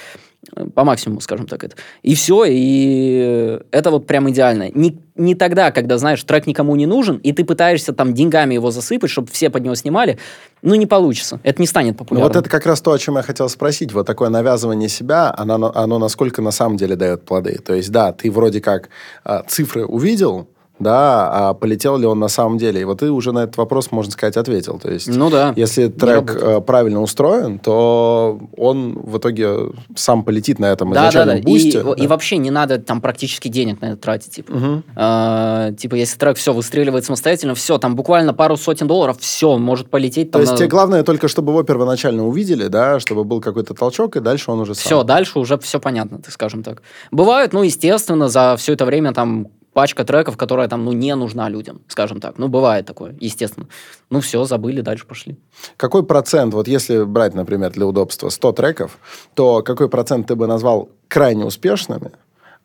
[0.74, 1.76] по максимуму, скажем так, это.
[2.02, 4.70] И все, и это вот прям идеально.
[4.70, 8.70] Не, не тогда, когда, знаешь, трек никому не нужен, и ты пытаешься там деньгами его
[8.70, 10.18] засыпать, чтобы все под него снимали,
[10.62, 11.40] ну, не получится.
[11.42, 12.28] Это не станет Ну, популярным.
[12.32, 13.92] вот это как раз то, о чем я хотел спросить.
[13.92, 17.58] Вот такое навязывание себя, оно, оно насколько на самом деле дает плоды.
[17.58, 18.88] То есть, да, ты вроде как
[19.24, 22.80] а, цифры увидел, да, а полетел ли он на самом деле?
[22.80, 24.78] И вот ты уже на этот вопрос, можно сказать, ответил.
[24.78, 25.52] То есть, Ну да.
[25.56, 31.02] если трек э, правильно устроен, то он в итоге сам полетит на этом Да, да,
[31.02, 31.08] да.
[31.10, 31.84] изначальном И, бусте.
[31.96, 34.32] и вообще не надо там практически денег на это тратить.
[34.32, 34.84] Типа, Мгм.
[34.96, 39.90] А, типа если трек все выстреливает самостоятельно, все, там буквально пару сотен долларов, все, может
[39.90, 40.28] полететь.
[40.30, 43.74] То Там, есть на- тебе главное только, чтобы его первоначально увидели, да, чтобы был какой-то
[43.74, 44.84] толчок, и дальше он уже сам.
[44.84, 46.82] Все, дальше уже все понятно, так скажем так.
[47.10, 51.48] Бывают, ну, естественно, за все это время там пачка треков, которая там, ну, не нужна
[51.48, 52.38] людям, скажем так.
[52.38, 53.66] Ну, бывает такое, естественно.
[54.10, 55.36] Ну, все, забыли, дальше пошли.
[55.76, 58.98] Какой процент, вот если брать, например, для удобства 100 треков,
[59.34, 62.12] то какой процент ты бы назвал крайне успешными,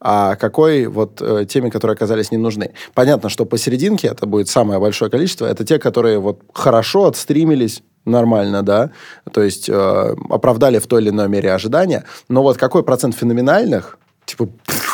[0.01, 2.71] а какой вот э, теми, которые оказались не нужны?
[2.93, 5.45] Понятно, что посерединке это будет самое большое количество.
[5.45, 8.91] Это те, которые вот хорошо отстримились, нормально, да,
[9.31, 12.05] то есть э, оправдали в той или иной мере ожидания.
[12.29, 14.49] Но вот какой процент феноменальных, типа,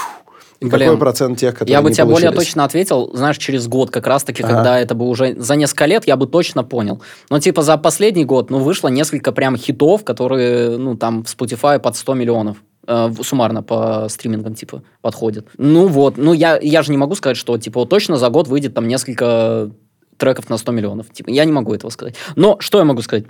[0.59, 2.47] И Блин, какой процент тех, которые Я бы тебе более получились?
[2.47, 4.53] точно ответил, знаешь, через год как раз-таки, Ага.
[4.53, 7.01] когда это бы уже за несколько лет, я бы точно понял.
[7.29, 11.79] Но типа за последний год, ну, вышло несколько прям хитов, которые, ну, там в Spotify
[11.79, 15.47] под 100 миллионов э, суммарно по стримингам, типа, подходят.
[15.57, 18.47] Ну вот, ну я, я же не могу сказать, что, типа, вот точно за год
[18.47, 19.71] выйдет там несколько
[20.17, 21.09] треков на 100 миллионов.
[21.11, 22.15] Типа, я не могу этого сказать.
[22.35, 23.25] Но что я могу сказать?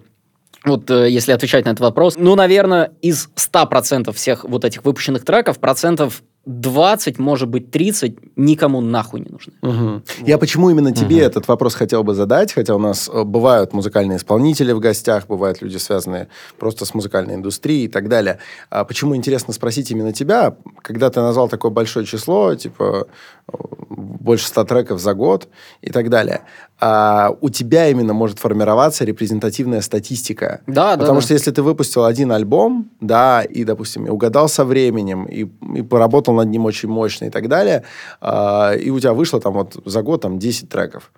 [0.64, 5.24] Вот э, если отвечать на этот вопрос, ну, наверное, из 100% всех вот этих выпущенных
[5.26, 9.54] треков, процентов 20, может быть, 30 никому нахуй не нужны.
[9.62, 10.04] Мгм.
[10.26, 11.26] Я почему именно тебе Мгм.
[11.26, 15.62] этот вопрос хотел бы задать, хотя у нас э, бывают музыкальные исполнители в гостях, бывают
[15.62, 16.28] люди, связанные
[16.60, 18.38] просто с музыкальной индустрией и так далее.
[18.70, 23.08] А почему интересно спросить именно тебя, когда ты назвал такое большое число, типа
[23.52, 23.54] э,
[23.90, 25.48] больше 100 треков за год
[25.82, 26.42] и так далее,
[26.80, 30.62] а у тебя именно может формироваться репрезентативная статистика.
[30.68, 31.22] Да, да, Потому да.
[31.22, 35.82] что если ты выпустил один альбом, да, и, допустим, и угадал со временем, и, и
[35.82, 37.84] поработал над ним очень мощно и так далее,
[38.22, 41.12] а, и у тебя вышло там вот за год там 10 треков,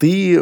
[0.00, 0.40] ты,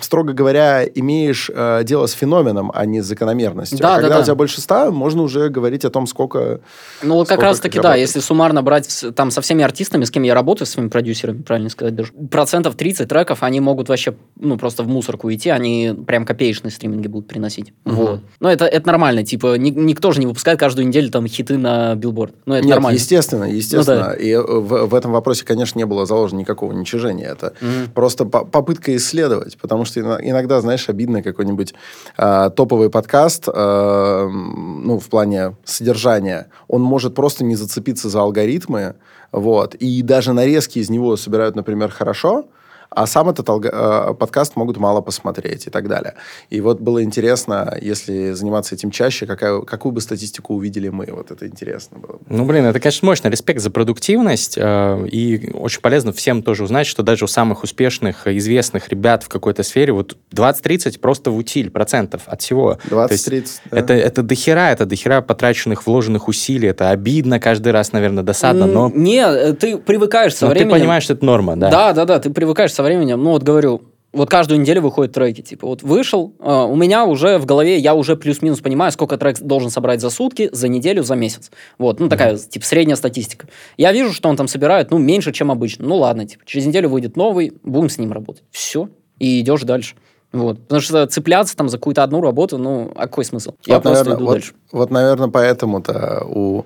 [0.00, 3.78] строго говоря, имеешь э, дело с феноменом, а не с закономерностью.
[3.78, 4.20] Да, а да, когда да.
[4.22, 6.60] у тебя больше 100, можно уже говорить о том, сколько...
[7.00, 10.34] Ну, вот как раз-таки, да, если суммарно брать там со всеми артистами, с кем я
[10.34, 14.82] работаю, с своими продюсерами, правильно сказать даже, процентов 30 треков, они могут вообще, ну, просто
[14.82, 17.72] в мусорку идти, они прям копеечные стриминги будут приносить.
[17.84, 17.94] Мгм.
[17.94, 18.20] Вот.
[18.40, 21.94] Но это, это нормально, типа, ни- никто же не выпускает каждую неделю там хиты на
[21.94, 22.34] билборд.
[22.46, 22.96] Ну, это Нет, нормально.
[22.96, 23.96] естественно, естественно.
[23.96, 24.14] Ну да.
[24.14, 27.26] И э, в, в этом вопросе, конечно, не было заложено никакого уничижения.
[27.26, 27.92] Это Мгм.
[27.94, 31.74] просто по- попытка исследовать, потому что ино- иногда, знаешь, обидно какой-нибудь
[32.16, 38.94] а, топовый подкаст, м, ну, в плане содержания, он может просто не зацепиться за алгоритмы,
[39.30, 42.46] вот, и даже нарезки из него собирают, например, хорошо,
[42.94, 43.70] а сам этот алго-
[44.10, 46.14] э, подкаст могут мало посмотреть и так далее.
[46.50, 51.06] И вот было интересно, если заниматься этим чаще, какая, какую бы статистику увидели мы.
[51.10, 52.12] Вот это интересно было.
[52.12, 52.18] бы.
[52.28, 53.28] Ну, блин, это, конечно, мощно.
[53.28, 54.54] Респект за продуктивность.
[54.56, 59.28] э, и очень полезно всем тоже узнать, что даже у самых успешных, известных ребят в
[59.28, 62.78] какой-то сфере вот 20-30 просто в утиль процентов от всего.
[62.88, 63.46] То есть 20-30.
[63.70, 63.78] да.
[63.78, 66.68] Это, это дохера, это дохера потраченных, вложенных усилий.
[66.68, 70.78] Это обидно каждый раз, наверное, досадно, но, Не, э, ты привыкаешь со но ты временем.
[70.78, 71.70] понимаешь, что это норма, да.
[71.70, 73.22] Да, да, да, ты привыкаешь со временем.
[73.22, 75.40] Ну, вот говорю, вот каждую неделю выходят треки.
[75.40, 79.40] Типа, вот вышел, э, у меня уже в голове, я уже плюс-минус понимаю, сколько трек
[79.40, 81.50] должен собрать за сутки, за неделю, за месяц.
[81.78, 83.48] Вот, ну, такая, типа, средняя статистика.
[83.76, 85.86] Я вижу, что он там собирает, ну, меньше, чем обычно.
[85.86, 88.44] Ну, ладно, типа, через неделю выйдет новый, будем с ним работать.
[88.50, 89.94] Все, и идешь дальше.
[90.32, 90.60] Вот.
[90.62, 93.52] Потому что цепляться там за какую-то одну работу, ну, а какой смысл?
[93.66, 94.52] Я Вот, просто наверное, иду вот, дальше.
[94.72, 96.64] вот, наверное, поэтому-то у,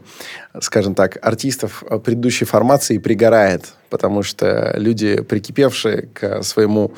[0.60, 6.92] скажем так, артистов э, предыдущей формации пригорает, потому что люди, прикипевшие к своему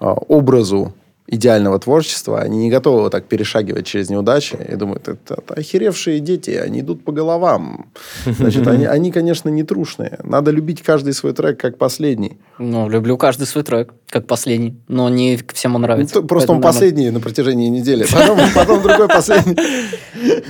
[0.00, 0.94] э, образу
[1.28, 6.18] идеального творчества, они не готовы вот так перешагивать через неудачи и думают, это, это охеревшие
[6.20, 7.86] дети, они идут по головам.
[8.26, 10.18] Значит, они, они, конечно, не трушные.
[10.24, 12.38] Надо любить каждый свой трек как последний.
[12.58, 16.14] Ну, люблю каждый свой трек, как последний, но не всем он Ну, нравится.
[16.14, 16.72] то- просто он нормально.
[16.80, 19.56] последний на протяжении недели, потом, потом другой последний.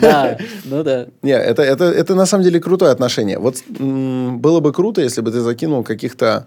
[0.01, 1.07] Да, ну да.
[1.23, 3.39] Не, это, это, это на самом деле крутое отношение.
[3.39, 6.47] Вот было бы круто, если бы ты закинул каких-то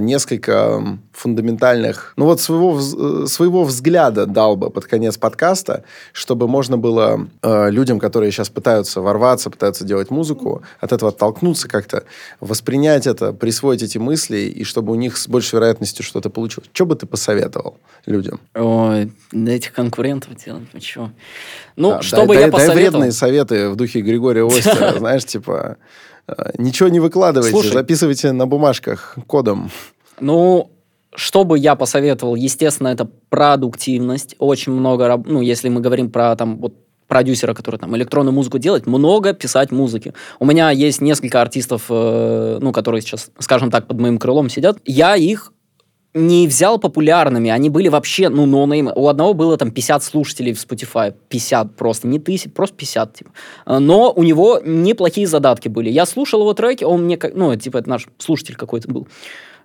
[0.00, 6.48] несколько м, фундаментальных, ну вот своего, э, своего взгляда дал бы под конец подкаста, чтобы
[6.48, 12.04] можно было э, людям, которые сейчас пытаются ворваться, пытаются делать музыку, от этого оттолкнуться как-то,
[12.40, 16.68] воспринять это, присвоить эти мысли, и чтобы у них с большей вероятностью что-то получилось.
[16.72, 18.40] Что бы ты посоветовал людям?
[18.54, 21.10] Ой, на этих конкурентов делать, чё.
[21.76, 22.80] Ну, Да, что дай- бы дай- я дай посоветовал?
[23.00, 25.76] вредные советы в духе Григория Остера, знаешь, типа,
[26.58, 27.72] ничего не выкладывайте, Слушай.
[27.72, 29.70] записывайте на бумажках кодом.
[30.20, 30.70] Ну,
[31.14, 32.34] что бы я посоветовал?
[32.34, 34.36] Естественно, это продуктивность.
[34.38, 36.74] Очень много, ну, если мы говорим про там вот
[37.08, 40.14] продюсера, который там электронную музыку делает, много писать музыки.
[40.38, 44.78] У меня есть несколько артистов, э, ну, которые сейчас, скажем так, под моим крылом сидят.
[44.84, 45.52] Я их
[46.12, 48.92] не взял популярными, они были вообще, ну, ноунеймы.
[48.94, 53.30] У одного было там 50 слушателей в Spotify, 50 просто, не тысяч, просто 50, типа.
[53.64, 55.88] А, Но у него неплохие задатки были.
[55.88, 59.06] Я слушал его треки, он мне, как, ну, типа, это наш слушатель какой-то был.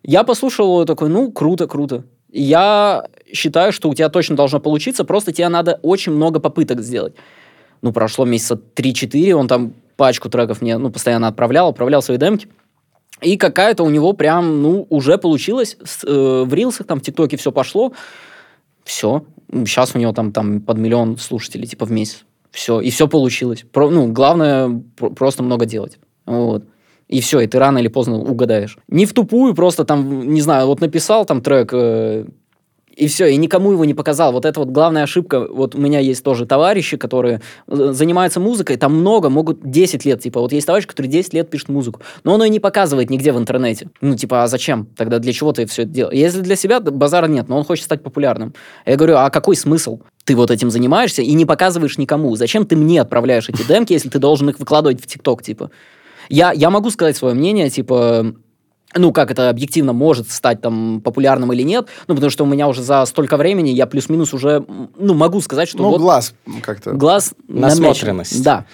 [0.04, 2.04] Я послушал его такой, ну, круто, круто.
[2.32, 7.16] Я считаю, что у тебя точно должно получиться, просто тебе надо очень много попыток сделать.
[7.82, 12.48] Ну, прошло месяца 3-4, он там пачку треков мне, ну, постоянно отправлял, отправлял свои демки.
[13.22, 15.78] И какая-то у него прям, ну, уже получилось.
[16.05, 17.93] Э, в рилсах, там, в ТикТоке все пошло.
[18.84, 19.26] Все.
[19.51, 22.26] Сейчас у него там, там под миллион слушателей, типа, в месяц.
[22.51, 22.82] Все.
[22.82, 23.66] И все получилось.
[23.72, 25.97] Про, ну, главное, про- просто много делать.
[26.26, 26.66] Вот.
[27.07, 28.78] И все, и ты рано или поздно угадаешь.
[28.88, 32.26] Не в тупую, просто там, не знаю, вот написал там трек, э,
[32.96, 34.32] И все, и никому его не показал.
[34.32, 35.48] Вот это вот главная ошибка.
[35.50, 40.22] Вот у меня есть тоже товарищи, которые э, занимаются музыкой, там много, могут 10 лет,
[40.22, 43.34] типа, вот есть товарищ, который 10 лет пишет музыку, но он ее не показывает нигде
[43.34, 43.89] в интернете.
[44.02, 44.88] Ну, типа, а зачем?
[44.96, 46.18] Тогда для чего ты все это делаешь?
[46.18, 48.54] Если для себя, базара нет, но он хочет стать популярным.
[48.86, 50.00] Я говорю, а какой смысл?
[50.24, 52.36] Ты вот этим занимаешься и не показываешь никому.
[52.36, 55.70] Зачем ты мне отправляешь эти демки, если ты должен их выкладывать в ТикТок, типа?
[56.30, 58.34] Я, я могу сказать свое мнение, типа,
[58.96, 62.68] ну, как это объективно может стать там популярным или нет, ну, потому что у меня
[62.68, 64.66] уже за столько времени я плюс-минус уже,
[64.98, 66.02] ну, могу сказать, что Ну, вот...
[66.02, 66.93] глаз как-то.
[66.93, 68.32] Глаз Насмотренность.
[68.32, 68.43] намечен.
[68.43, 68.66] Да.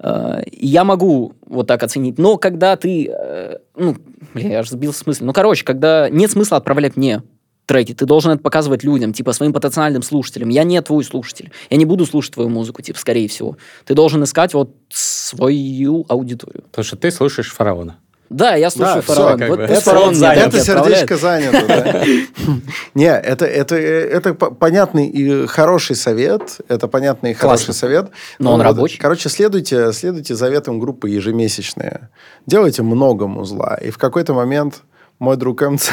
[0.00, 2.18] Э, Я могу вот так оценить.
[2.18, 3.08] Но когда ты...
[3.10, 3.96] э, Ну,
[4.34, 5.24] блин, я же сбил с мысли.
[5.24, 7.22] Ну, короче, когда нет смысла отправлять мне
[7.66, 10.48] треки, ты должен это показывать людям, типа, своим потенциальным слушателям.
[10.48, 11.50] Я не твой слушатель.
[11.68, 13.56] Я не буду слушать твою музыку, типа, скорее всего.
[13.84, 16.62] Ты должен искать вот свою аудиторию.
[16.70, 17.98] Потому что ты слушаешь фараона.
[18.30, 19.38] Да, я слушаю Да, фараон.
[19.38, 19.64] как Вот бы.
[19.64, 20.48] Это фараон занят.
[20.48, 22.04] Это сердечко занято, да.
[22.94, 26.60] Не, это, это, это по- понятный и хороший совет.
[26.68, 28.10] Это понятный и хороший совет.
[28.38, 28.98] Но он рабочий.
[28.98, 32.10] Короче, следуйте, следуйте заветам группы ежемесячные.
[32.46, 33.78] Делайте много музла.
[33.80, 34.82] И в какой-то момент
[35.18, 35.90] мой друг МЦ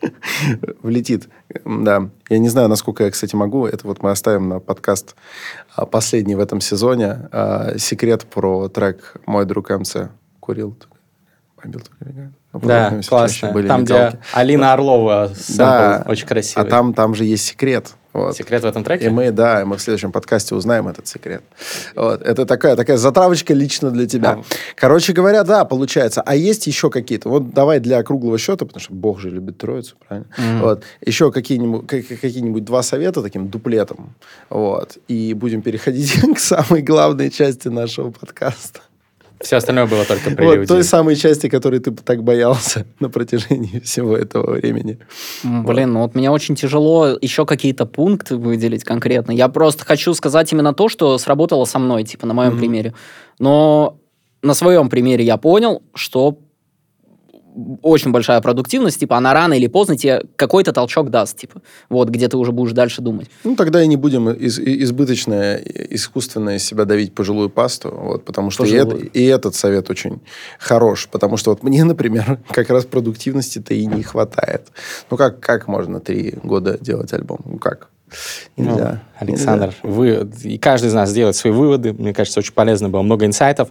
[0.82, 1.28] влетит.
[1.64, 2.08] Да.
[2.28, 3.66] Я не знаю, насколько я, кстати, могу.
[3.66, 5.14] Это вот мы оставим на подкаст
[5.76, 7.28] а, последний в этом сезоне.
[7.32, 9.96] А, Секрет про трек «Мой друг МЦ».
[10.40, 10.76] Курил.
[12.00, 12.32] Легально.
[12.52, 13.52] Ну, Да, классно.
[13.52, 14.18] были Там, где.
[14.32, 16.66] Алина Орлова сэмпл Да, очень красивый.
[16.66, 17.92] А там, там же есть секрет.
[18.12, 18.36] Вот.
[18.36, 19.06] Секрет в этом треке?
[19.06, 21.44] И мы, да, мы в следующем подкасте узнаем этот секрет.
[21.94, 22.22] Вот.
[22.22, 24.30] Это такая, такая затравочка лично для тебя.
[24.30, 24.42] А.
[24.74, 26.20] Короче говоря, да, получается.
[26.22, 27.28] А есть еще какие-то?
[27.28, 30.26] Вот давай для круглого счета, потому что Бог же любит троицу, правильно?
[30.60, 30.82] Вот.
[31.06, 34.16] Еще какие-нибудь, как- какие-нибудь два совета таким дуплетом.
[34.48, 34.98] Вот.
[35.06, 38.80] И будем переходить к самой главной части нашего подкаста.
[39.40, 40.66] Все остальное было только Вот прелюдией.
[40.66, 44.98] той самой части, которой ты так боялся на протяжении всего этого времени.
[45.42, 49.32] Блин, ну вот мне очень тяжело еще какие-то пункты выделить конкретно.
[49.32, 52.58] Я просто хочу сказать именно то, что сработало со мной, типа, на моем Мгм.
[52.60, 52.94] примере.
[53.38, 53.96] Но
[54.42, 56.36] на своем примере я понял, что
[57.82, 62.28] очень большая продуктивность, типа, она рано или поздно тебе какой-то толчок даст, типа, вот, где
[62.28, 63.28] ты уже будешь дальше думать.
[63.44, 67.90] Ну, тогда и не будем из- и- избыточно, и- искусственно из себя давить пожилую пасту,
[67.94, 70.20] вот, потому что и, это- и этот совет очень
[70.58, 74.68] хорош, потому что вот мне, например, как раз продуктивности-то и не хватает.
[75.10, 77.40] Ну, как, как можно три года делать альбом?
[77.44, 77.89] Ну, как?
[78.56, 79.02] Ну, Нельзя.
[79.20, 81.92] Александр, вы, и каждый из нас делает свои выводы.
[81.92, 83.68] Мне кажется, очень полезно было, много инсайтов.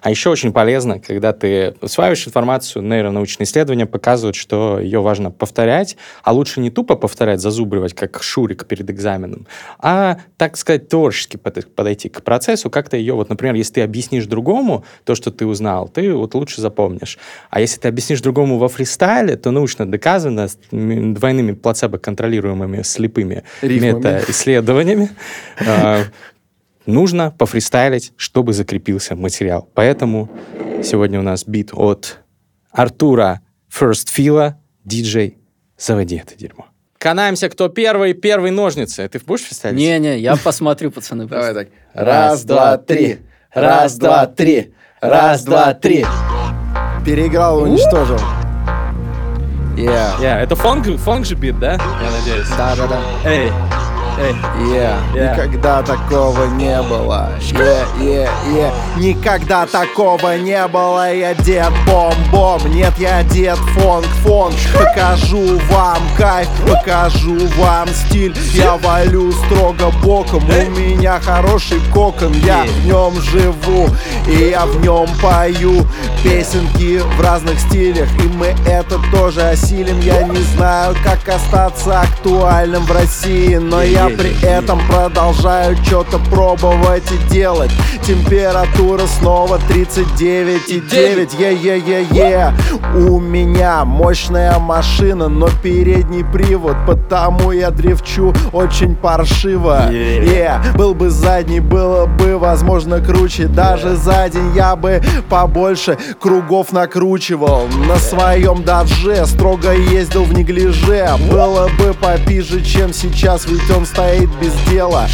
[0.00, 5.96] А еще очень полезно, когда ты усваиваешь информацию, нейронаучные исследования показывают, что ее важно повторять,
[6.22, 9.46] а лучше не тупо повторять, зазубривать, как Шурик перед экзаменом,
[9.80, 14.26] а, так сказать, творчески под- подойти к процессу, как-то ее, вот, например, если ты объяснишь
[14.26, 17.18] другому то, что ты узнал, ты вот лучше запомнишь.
[17.50, 23.42] А если ты объяснишь другому во фристайле, то научно доказано двойными плацебо-контролируемыми слепыми.
[23.82, 25.10] Мета-исследованиями,
[25.58, 26.04] э,
[26.86, 29.68] нужно пофристайлить, чтобы закрепился материал.
[29.74, 30.30] Поэтому
[30.82, 32.18] сегодня у нас бит от
[32.70, 34.54] Артура First Fila,
[34.84, 35.38] диджей
[35.78, 36.66] «Заводи это дерьмо».
[36.98, 39.08] Канаемся, кто первый, первый ножницы.
[39.08, 39.78] Ты будешь фристайлить?
[39.78, 41.26] Не-не, я посмотрю, пацаны.
[41.26, 41.68] Давай так.
[41.94, 43.18] Раз, два, три.
[43.52, 44.72] Раз, два, три.
[45.00, 46.06] Раз, два, три.
[47.04, 48.20] Переиграл, уничтожил.
[49.76, 50.18] Yeah.
[50.20, 51.72] Yeah, это фонг, фонг же бит, да?
[51.72, 52.48] Я надеюсь.
[52.56, 53.00] Да-да-да.
[53.24, 53.52] Эй, эй.
[54.18, 55.00] Yeah.
[55.14, 55.32] Yeah.
[55.32, 57.30] Никогда такого не было.
[57.40, 58.72] Yeah, yeah, yeah.
[58.98, 61.12] Никогда такого не было.
[61.12, 62.60] Я дед бом-бом.
[62.72, 64.54] Нет, я дед фонг-фонг.
[64.74, 68.36] Покажу вам кайф, покажу вам стиль.
[68.52, 70.44] Я валю строго боком.
[70.44, 72.32] У меня хороший кокон.
[72.44, 73.88] Я в нем живу.
[74.26, 75.86] И я в нем пою
[76.22, 78.08] песенки в разных стилях.
[78.20, 80.00] И мы это тоже осилим.
[80.00, 83.56] Я не знаю, как остаться актуальным в России.
[83.56, 87.70] Но я при этом продолжаю что-то пробовать и делать.
[88.02, 91.38] Температура снова 39,9.
[91.38, 92.52] Е-е-е-е.
[92.94, 96.76] У меня мощная машина, но передний привод.
[96.86, 99.90] Потому я древчу очень паршиво.
[99.90, 103.46] Е, был бы задний, было бы, возможно, круче.
[103.46, 107.68] Даже за день я бы побольше кругов накручивал.
[107.88, 111.08] На своем дадже строго ездил в неглиже.
[111.30, 115.06] Было бы попиже, чем сейчас, ведь он стоит без дела.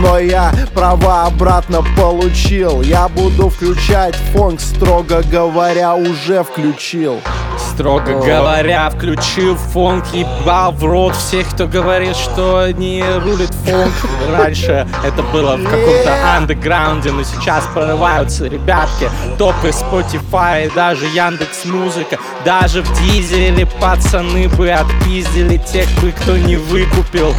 [0.00, 2.82] Но я права обратно получил.
[2.82, 7.20] Я буду включать фонг, строго говоря, уже включил.
[7.56, 13.92] Строго говоря, включил фонк, ебал в рот всех, кто говорит, что не рулит фонк.
[14.36, 19.08] Раньше это было в каком-то андеграунде, но сейчас прорываются ребятки.
[19.38, 26.36] Топы Spotify, и даже Яндекс Музыка, даже в дизеле пацаны бы отпиздили тех бы, кто
[26.36, 27.34] не выкупил.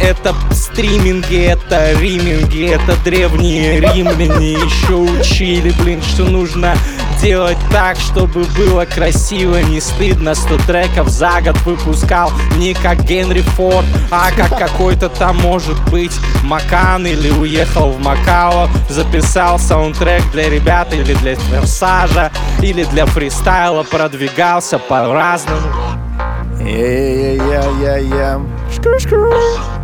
[0.00, 6.74] Это стриминги, это риминги, это древние римляне еще учили, блин, что нужно
[7.20, 10.34] делать так, чтобы было красиво, не стыдно.
[10.34, 16.12] 100 треков за год выпускал не как Генри Форд, а как какой-то там, может быть,
[16.44, 22.30] Макан или уехал в Макао, записал саундтрек для ребят или для Версажа,
[22.62, 25.62] или для фристайла, продвигался по-разному.
[26.60, 28.40] Е-е-е-е-е.
[28.74, 29.77] Шкру-шкру.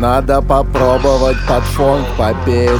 [0.00, 2.70] Надо попробовать под фонк попеть.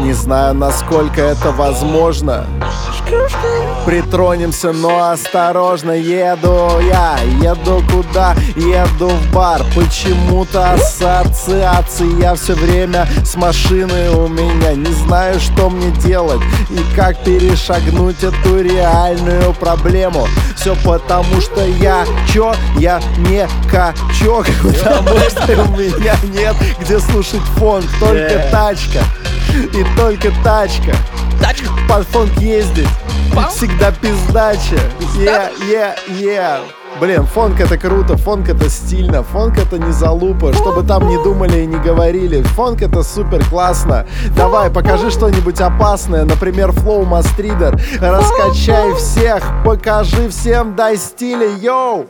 [0.00, 2.44] Не знаю, насколько это возможно.
[3.86, 8.34] Притронемся, но осторожно еду я Еду куда?
[8.54, 15.70] Еду в бар Почему-то ассоциации Я все время с машиной у меня Не знаю, что
[15.70, 16.40] мне делать
[16.70, 22.54] И как перешагнуть эту реальную проблему Все потому, что я чё?
[22.78, 25.99] Я не качок Потому что у меня
[26.32, 29.00] нет где слушать фон Только тачка
[29.52, 30.94] И только тачка
[31.40, 31.68] Тачка.
[31.88, 32.88] под фонк ездить
[33.50, 34.80] Всегда пиздача
[35.16, 36.60] Е, е, е
[36.98, 41.60] Блин, фонк это круто, фонк это стильно, фонк это не залупа, чтобы там не думали
[41.60, 42.42] и не говорили.
[42.42, 44.06] Фонк это супер классно.
[44.36, 47.80] Давай, покажи что-нибудь опасное, например, флоу мастридер.
[48.00, 52.06] Раскачай всех, покажи всем, дай стиля, йоу!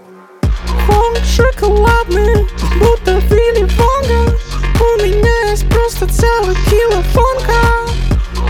[0.87, 2.47] Фонк шоколадный,
[2.79, 4.37] будто Вилли Вонга
[4.81, 7.89] У меня есть просто целый кило фонка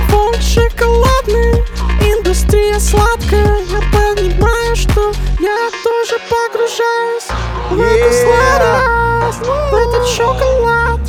[0.09, 1.65] Фонк шоколадный,
[2.01, 3.59] индустрия сладкая.
[3.71, 7.29] Я понимаю, что я тоже погружаюсь
[7.71, 11.01] В эту сладость, в этот шоколад.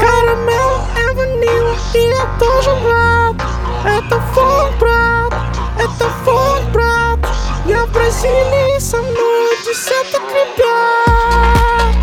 [0.00, 3.36] Карамель и ванила, и я тоже рад.
[3.84, 5.34] Это фонк, брат,
[5.78, 7.21] это фонк, брат
[7.66, 11.94] Я в Бразилии со мной десяток ребят.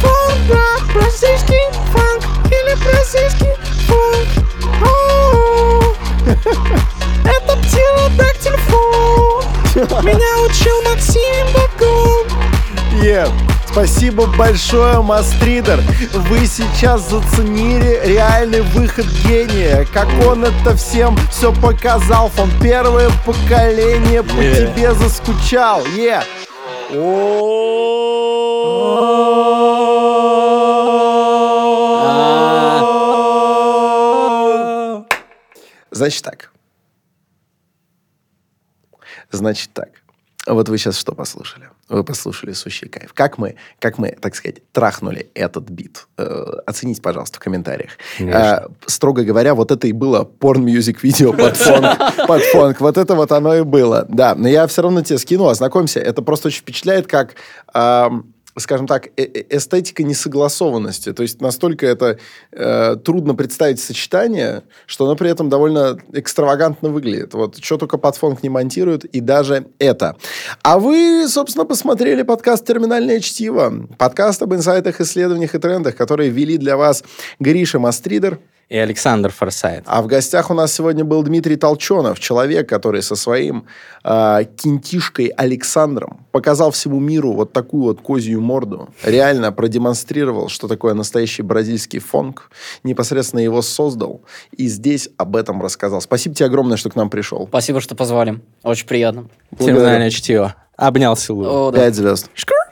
[0.00, 3.54] Фонк, брат, бразильский фанк Или бразильский
[4.82, 5.94] О-о-о.
[7.24, 9.44] Это птеродактиль фонк
[10.04, 12.26] Меня учил Максим Бакун
[13.02, 13.26] Е,
[13.74, 15.80] Спасибо большое, Мастридер.
[16.12, 19.84] Вы сейчас заценили реальный выход гения.
[19.92, 22.30] Как он это всем все показал.
[22.38, 24.54] Он первое поколение по Е.
[24.54, 25.84] тебе заскучал.
[25.86, 26.22] Е.
[35.90, 36.52] Значит так.
[39.32, 39.88] Значит так.
[40.46, 41.73] Вот вы сейчас что послушали?
[41.88, 43.12] Вы послушали «Сущий кайф».
[43.12, 46.06] Как мы, как мы, так сказать, трахнули этот бит?
[46.16, 47.92] Э, оцените, пожалуйста, в комментариях.
[48.16, 48.68] Конечно.
[48.68, 52.80] Э, строго говоря, вот это и было порн-мьюзик-видео под фонк, под фонк.
[52.80, 54.06] Вот это вот оно и было.
[54.08, 56.00] Да, но я все равно тебе скину, ознакомься.
[56.00, 57.34] Это просто очень впечатляет, как...
[58.58, 61.12] скажем так, э- э- эстетика несогласованности.
[61.12, 62.18] То есть настолько это
[62.52, 67.34] э, трудно представить сочетание, что оно при этом довольно экстравагантно выглядит.
[67.34, 70.16] Вот что только под фонк не монтируют, и даже это.
[70.62, 73.88] А вы, собственно, посмотрели подкаст «Терминальное чтиво».
[73.98, 77.02] Подкаст об инсайтах, исследованиях и трендах, которые вели для вас
[77.40, 78.38] Гриша Мастридер.
[78.68, 79.84] И Александр Форсайт.
[79.86, 83.66] А в гостях у нас сегодня был Дмитрий Толченов, человек, который со своим
[84.02, 88.88] э, кинтишкой Александром показал всему миру вот такую вот козью морду.
[89.02, 92.50] Реально продемонстрировал, что такое настоящий бразильский фонк.
[92.82, 94.22] Непосредственно его создал.
[94.56, 96.00] И здесь об этом рассказал.
[96.00, 97.46] Спасибо тебе огромное, что к нам пришел.
[97.48, 98.40] Спасибо, что позвали.
[98.62, 99.28] Очень приятно.
[99.58, 100.54] Терминальное чтиво.
[100.76, 101.50] Обнял, целую.
[101.50, 101.78] О, да.
[101.78, 102.30] Пять звезд.
[102.34, 102.63] Шкур.